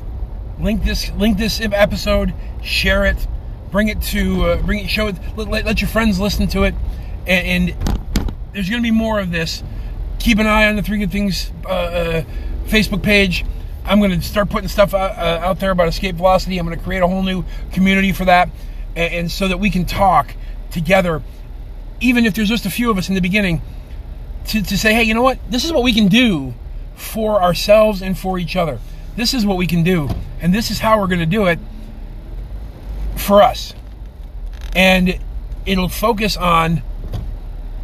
link 0.61 0.85
this 0.85 1.11
link 1.13 1.39
this 1.39 1.61
episode, 1.61 2.33
share 2.63 3.05
it, 3.05 3.27
bring 3.71 3.89
it 3.89 4.01
to 4.03 4.45
uh, 4.45 4.63
bring 4.63 4.85
it 4.85 4.89
show 4.89 5.09
it 5.09 5.17
let, 5.37 5.65
let, 5.65 5.81
your 5.81 5.89
friends 5.89 6.21
listen 6.21 6.47
to 6.49 6.65
it, 6.65 6.75
and, 7.27 7.69
and 7.71 8.09
there's 8.53 8.69
going 8.69 8.83
to 8.83 8.87
be 8.87 8.91
more 8.91 9.19
of 9.21 9.31
this. 9.31 9.63
Keep 10.19 10.39
an 10.39 10.47
eye 10.47 10.67
on 10.67 10.77
the 10.77 10.83
Three 10.83 10.99
Good 10.99 11.11
Things 11.11 11.51
uh, 11.65 11.69
uh, 11.69 12.25
Facebook 12.67 13.03
page. 13.03 13.45
I'm 13.85 13.99
going 13.99 14.13
to 14.13 14.23
start 14.23 14.49
putting 14.49 14.69
stuff 14.69 14.95
out, 14.95 15.19
uh, 15.19 15.45
out, 15.45 15.59
there 15.59 15.73
about 15.73 15.89
escape 15.89 16.15
velocity. 16.15 16.59
I'm 16.59 16.67
going 16.67 16.79
to 16.79 16.85
create 16.85 17.03
a 17.03 17.09
whole 17.09 17.25
new 17.25 17.45
community 17.73 18.13
for 18.13 18.25
that, 18.27 18.49
and, 18.95 19.15
and 19.15 19.31
so 19.31 19.49
that 19.49 19.59
we 19.59 19.71
can 19.71 19.85
talk 19.85 20.35
together, 20.71 21.23
even 22.01 22.25
if 22.25 22.35
there's 22.35 22.49
just 22.49 22.67
a 22.67 22.71
few 22.71 22.91
of 22.91 22.99
us 22.99 23.09
in 23.09 23.17
the 23.17 23.21
beginning, 23.21 23.61
to, 24.49 24.63
to 24.63 24.79
say, 24.79 24.95
hey, 24.95 25.03
you 25.03 25.15
know 25.15 25.23
what? 25.23 25.39
This 25.51 25.65
is 25.65 25.73
what 25.73 25.83
we 25.83 25.93
can 25.93 26.09
do 26.09 26.55
for 26.95 27.43
ourselves 27.43 28.03
and 28.03 28.17
for 28.17 28.39
each 28.39 28.55
other. 28.55 28.79
This 29.17 29.35
is 29.35 29.45
what 29.45 29.57
we 29.57 29.67
can 29.67 29.83
do, 29.83 30.09
and 30.41 30.55
this 30.55 30.71
is 30.71 30.79
how 30.79 31.01
we're 31.01 31.07
going 31.07 31.21
to 31.21 31.27
do 31.27 31.47
it 31.47 31.59
for 33.17 33.43
us. 33.43 33.75
And 34.75 35.19
it'll 35.67 35.89
focus 35.89 36.37
on 36.37 36.83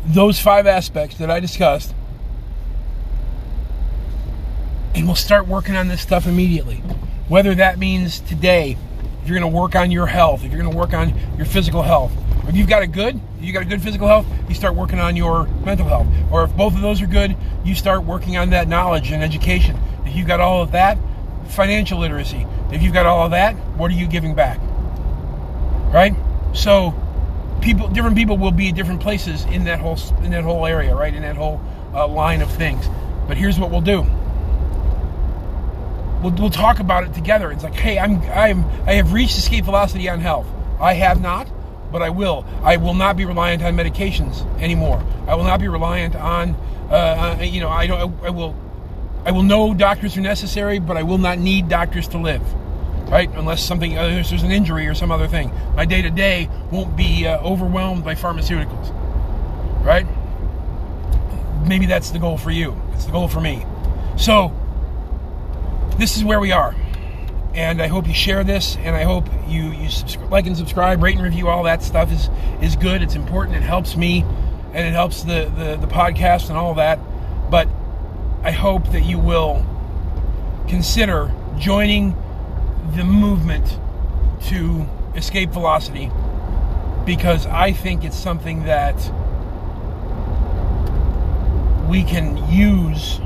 those 0.06 0.40
five 0.40 0.66
aspects 0.66 1.18
that 1.18 1.30
I 1.30 1.38
discussed 1.38 1.94
and 4.98 5.06
we'll 5.06 5.14
start 5.14 5.46
working 5.46 5.76
on 5.76 5.86
this 5.86 6.00
stuff 6.00 6.26
immediately. 6.26 6.76
Whether 7.28 7.54
that 7.54 7.78
means 7.78 8.18
today, 8.18 8.76
if 9.22 9.28
you're 9.28 9.38
going 9.38 9.50
to 9.50 9.56
work 9.56 9.76
on 9.76 9.92
your 9.92 10.06
health, 10.06 10.42
if 10.42 10.50
you're 10.50 10.60
going 10.60 10.72
to 10.72 10.76
work 10.76 10.92
on 10.92 11.14
your 11.36 11.46
physical 11.46 11.82
health, 11.82 12.10
if 12.48 12.56
you've 12.56 12.68
got 12.68 12.82
a 12.82 12.86
good, 12.86 13.20
you 13.40 13.52
got 13.52 13.62
a 13.62 13.66
good 13.66 13.80
physical 13.80 14.08
health, 14.08 14.26
you 14.48 14.56
start 14.56 14.74
working 14.74 14.98
on 14.98 15.14
your 15.14 15.46
mental 15.64 15.86
health. 15.86 16.08
Or 16.32 16.42
if 16.42 16.56
both 16.56 16.74
of 16.74 16.80
those 16.80 17.00
are 17.00 17.06
good, 17.06 17.36
you 17.64 17.76
start 17.76 18.04
working 18.04 18.36
on 18.36 18.50
that 18.50 18.66
knowledge 18.66 19.12
and 19.12 19.22
education. 19.22 19.78
If 20.04 20.16
you've 20.16 20.26
got 20.26 20.40
all 20.40 20.62
of 20.62 20.72
that, 20.72 20.98
financial 21.48 21.98
literacy. 21.98 22.46
If 22.72 22.82
you've 22.82 22.92
got 22.92 23.06
all 23.06 23.24
of 23.24 23.30
that, 23.32 23.54
what 23.76 23.90
are 23.90 23.94
you 23.94 24.06
giving 24.06 24.34
back? 24.34 24.60
Right? 25.92 26.14
So 26.54 26.94
people 27.60 27.88
different 27.88 28.16
people 28.16 28.36
will 28.36 28.52
be 28.52 28.68
at 28.68 28.74
different 28.74 29.00
places 29.00 29.44
in 29.46 29.64
that 29.64 29.80
whole 29.80 29.98
in 30.22 30.30
that 30.30 30.44
whole 30.44 30.66
area, 30.66 30.94
right? 30.94 31.14
In 31.14 31.22
that 31.22 31.36
whole 31.36 31.60
uh, 31.94 32.06
line 32.06 32.42
of 32.42 32.50
things. 32.50 32.86
But 33.26 33.36
here's 33.36 33.58
what 33.58 33.70
we'll 33.70 33.80
do 33.80 34.06
we'll, 36.22 36.32
we'll 36.32 36.50
talk 36.50 36.80
about 36.80 37.04
it 37.04 37.14
together. 37.14 37.50
It's 37.50 37.64
like, 37.64 37.74
hey, 37.74 37.98
I'm 37.98 38.20
I'm 38.30 38.64
I 38.86 38.94
have 38.94 39.12
reached 39.12 39.38
escape 39.38 39.64
velocity 39.64 40.08
on 40.08 40.20
health. 40.20 40.46
I 40.80 40.94
have 40.94 41.20
not, 41.20 41.48
but 41.90 42.02
I 42.02 42.10
will. 42.10 42.44
I 42.62 42.76
will 42.76 42.94
not 42.94 43.16
be 43.16 43.24
reliant 43.24 43.62
on 43.62 43.74
medications 43.76 44.46
anymore. 44.60 45.02
I 45.26 45.34
will 45.34 45.44
not 45.44 45.60
be 45.60 45.68
reliant 45.68 46.14
on, 46.14 46.54
uh, 46.90 47.36
uh, 47.38 47.42
you 47.42 47.60
know, 47.60 47.68
I 47.68 47.86
don't. 47.86 48.22
I, 48.22 48.26
I 48.26 48.30
will. 48.30 48.54
I 49.24 49.32
will 49.32 49.42
know 49.42 49.74
doctors 49.74 50.16
are 50.16 50.20
necessary, 50.20 50.78
but 50.78 50.96
I 50.96 51.02
will 51.02 51.18
not 51.18 51.38
need 51.38 51.68
doctors 51.68 52.08
to 52.08 52.18
live 52.18 52.42
right? 53.08 53.30
Unless 53.34 53.64
something, 53.64 53.96
uh, 53.96 54.04
unless 54.04 54.30
there's 54.30 54.42
an 54.42 54.50
injury 54.50 54.86
or 54.86 54.94
some 54.94 55.10
other 55.10 55.26
thing. 55.26 55.50
My 55.74 55.84
day 55.84 56.02
to 56.02 56.10
day 56.10 56.48
won't 56.70 56.96
be 56.96 57.26
uh, 57.26 57.40
overwhelmed 57.40 58.04
by 58.04 58.14
pharmaceuticals, 58.14 58.92
right? 59.84 60.06
Maybe 61.66 61.86
that's 61.86 62.10
the 62.10 62.18
goal 62.18 62.38
for 62.38 62.50
you. 62.50 62.80
It's 62.92 63.06
the 63.06 63.12
goal 63.12 63.28
for 63.28 63.40
me. 63.40 63.64
So 64.16 64.54
this 65.96 66.16
is 66.16 66.24
where 66.24 66.40
we 66.40 66.52
are. 66.52 66.74
And 67.54 67.82
I 67.82 67.88
hope 67.88 68.06
you 68.06 68.14
share 68.14 68.44
this, 68.44 68.76
and 68.76 68.94
I 68.94 69.02
hope 69.02 69.26
you 69.48 69.72
you 69.72 69.88
subscribe, 69.90 70.30
like 70.30 70.46
and 70.46 70.56
subscribe, 70.56 71.02
rate 71.02 71.16
and 71.16 71.24
review. 71.24 71.48
All 71.48 71.64
that 71.64 71.82
stuff 71.82 72.12
is 72.12 72.28
is 72.62 72.76
good. 72.76 73.02
It's 73.02 73.16
important. 73.16 73.56
It 73.56 73.62
helps 73.62 73.96
me, 73.96 74.20
and 74.74 74.86
it 74.86 74.92
helps 74.92 75.24
the 75.24 75.50
the, 75.56 75.76
the 75.80 75.92
podcast 75.92 76.50
and 76.50 76.58
all 76.58 76.74
that. 76.74 77.00
I 78.48 78.52
hope 78.52 78.92
that 78.92 79.02
you 79.02 79.18
will 79.18 79.62
consider 80.68 81.30
joining 81.58 82.16
the 82.96 83.04
movement 83.04 83.78
to 84.46 84.86
escape 85.14 85.50
velocity 85.50 86.10
because 87.04 87.44
I 87.44 87.72
think 87.72 88.04
it's 88.04 88.16
something 88.16 88.64
that 88.64 88.94
we 91.90 92.02
can 92.02 92.38
use 92.50 93.20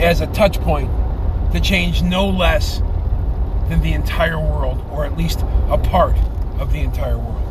as 0.00 0.20
a 0.20 0.26
touch 0.32 0.58
point 0.62 0.90
to 1.52 1.60
change 1.60 2.02
no 2.02 2.28
less 2.28 2.80
than 3.68 3.82
the 3.82 3.92
entire 3.92 4.40
world, 4.40 4.84
or 4.90 5.04
at 5.04 5.16
least 5.16 5.42
a 5.68 5.78
part 5.78 6.16
of 6.58 6.72
the 6.72 6.80
entire 6.80 7.18
world. 7.18 7.45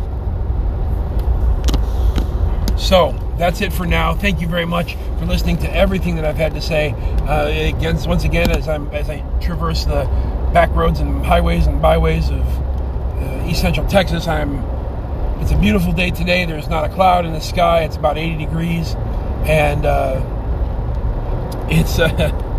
So 2.78 3.14
that's 3.38 3.62
it 3.62 3.72
for 3.72 3.86
now. 3.86 4.14
Thank 4.14 4.42
you 4.42 4.48
very 4.48 4.66
much 4.66 4.96
for 5.20 5.26
listening 5.26 5.58
to 5.58 5.76
everything 5.76 6.16
that 6.16 6.26
I've 6.26 6.38
had 6.38 6.54
to 6.56 6.62
say. 6.62 6.92
Uh, 7.28 7.48
again, 7.48 7.98
once 8.06 8.24
again, 8.24 8.52
as 8.52 8.68
as 8.68 9.10
I 9.10 9.20
traverse 9.40 9.86
the 9.86 10.04
back 10.54 10.70
roads 10.72 11.00
and 11.00 11.26
highways 11.26 11.68
and 11.68 11.82
byways 11.82 12.30
of 12.30 12.42
uh, 12.42 13.48
East 13.48 13.62
Central 13.62 13.88
Texas, 13.88 14.28
I'm. 14.28 14.64
It's 15.42 15.52
a 15.52 15.58
beautiful 15.58 15.92
day 15.92 16.12
today. 16.12 16.46
There's 16.46 16.70
not 16.70 16.86
a 16.86 16.94
cloud 16.94 17.26
in 17.26 17.34
the 17.34 17.42
sky. 17.42 17.84
It's 17.84 17.98
about 17.98 18.18
80 18.18 18.46
degrees, 18.46 18.96
and 19.46 19.86
uh, 19.86 20.22
it's. 21.70 22.00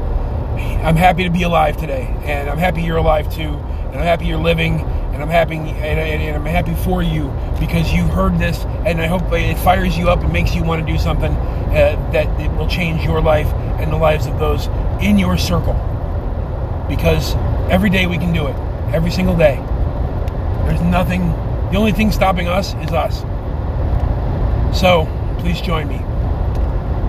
I'm 0.86 0.96
happy 0.96 1.24
to 1.24 1.30
be 1.30 1.42
alive 1.42 1.76
today, 1.76 2.06
and 2.24 2.48
I'm 2.48 2.58
happy 2.58 2.82
you're 2.82 2.98
alive 2.98 3.34
too, 3.34 3.42
and 3.42 3.96
I'm 3.96 4.02
happy 4.02 4.26
you're 4.26 4.38
living, 4.38 4.80
and 5.16 5.22
I'm 5.22 5.30
happy, 5.30 5.56
and, 5.56 5.98
and, 5.98 6.22
and, 6.22 6.36
I'm 6.36 6.44
happy 6.44 6.74
for 6.74 7.02
you 7.02 7.32
because 7.58 7.90
you 7.90 8.02
heard 8.02 8.38
this, 8.38 8.66
and 8.84 9.00
I 9.00 9.06
hope 9.06 9.22
it 9.32 9.56
fires 9.56 9.96
you 9.96 10.10
up 10.10 10.20
and 10.20 10.30
makes 10.30 10.54
you 10.54 10.62
want 10.62 10.86
to 10.86 10.92
do 10.92 10.98
something 10.98 11.32
uh, 11.32 12.10
that 12.12 12.28
it 12.38 12.52
will 12.52 12.68
change 12.68 13.02
your 13.02 13.22
life 13.22 13.46
and 13.80 13.90
the 13.90 13.96
lives 13.96 14.26
of 14.26 14.38
those 14.38 14.66
in 15.00 15.18
your 15.18 15.38
circle. 15.38 15.72
Because 16.86 17.34
every 17.70 17.88
day 17.88 18.06
we 18.06 18.18
can 18.18 18.34
do 18.34 18.46
it, 18.46 18.54
every 18.92 19.10
single 19.10 19.34
day. 19.34 19.56
There's 20.66 20.82
nothing. 20.82 21.30
The 21.70 21.78
only 21.78 21.92
thing 21.92 22.12
stopping 22.12 22.46
us 22.46 22.74
is 22.74 22.90
us. 22.90 23.22
So 24.78 25.08
please 25.38 25.62
join 25.62 25.88
me. 25.88 25.96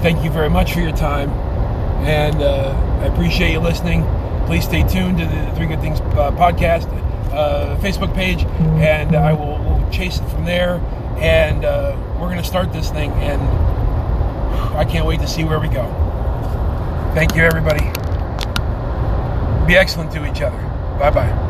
Thank 0.02 0.24
you 0.24 0.32
very 0.32 0.50
much 0.50 0.72
for 0.72 0.80
your 0.80 0.96
time 0.96 1.30
and 2.08 2.42
uh, 2.42 3.02
I 3.02 3.08
appreciate 3.08 3.52
you 3.52 3.60
listening. 3.60 4.06
Please 4.46 4.64
stay 4.64 4.88
tuned 4.88 5.18
to 5.18 5.26
the 5.26 5.52
Three 5.58 5.68
Good 5.68 5.82
Things 5.82 6.00
uh, 6.00 6.32
podcast 6.32 6.88
uh, 7.32 7.78
Facebook 7.82 8.14
page, 8.14 8.44
and 8.80 9.16
I 9.16 9.34
will 9.34 9.60
we'll 9.60 9.90
chase 9.90 10.20
it 10.20 10.28
from 10.30 10.46
there. 10.46 10.76
And 11.18 11.66
uh, 11.66 11.96
we're 12.20 12.28
going 12.28 12.38
to 12.38 12.44
start 12.44 12.72
this 12.72 12.92
thing, 12.92 13.12
and 13.12 13.42
I 14.78 14.86
can't 14.86 15.06
wait 15.06 15.20
to 15.22 15.28
see 15.28 15.44
where 15.44 15.60
we 15.60 15.68
go. 15.68 15.86
Thank 17.16 17.36
you, 17.36 17.44
everybody. 17.44 17.86
Be 19.66 19.76
excellent 19.76 20.12
to 20.14 20.30
each 20.30 20.42
other. 20.42 20.58
Bye 21.00 21.10
bye. 21.10 21.44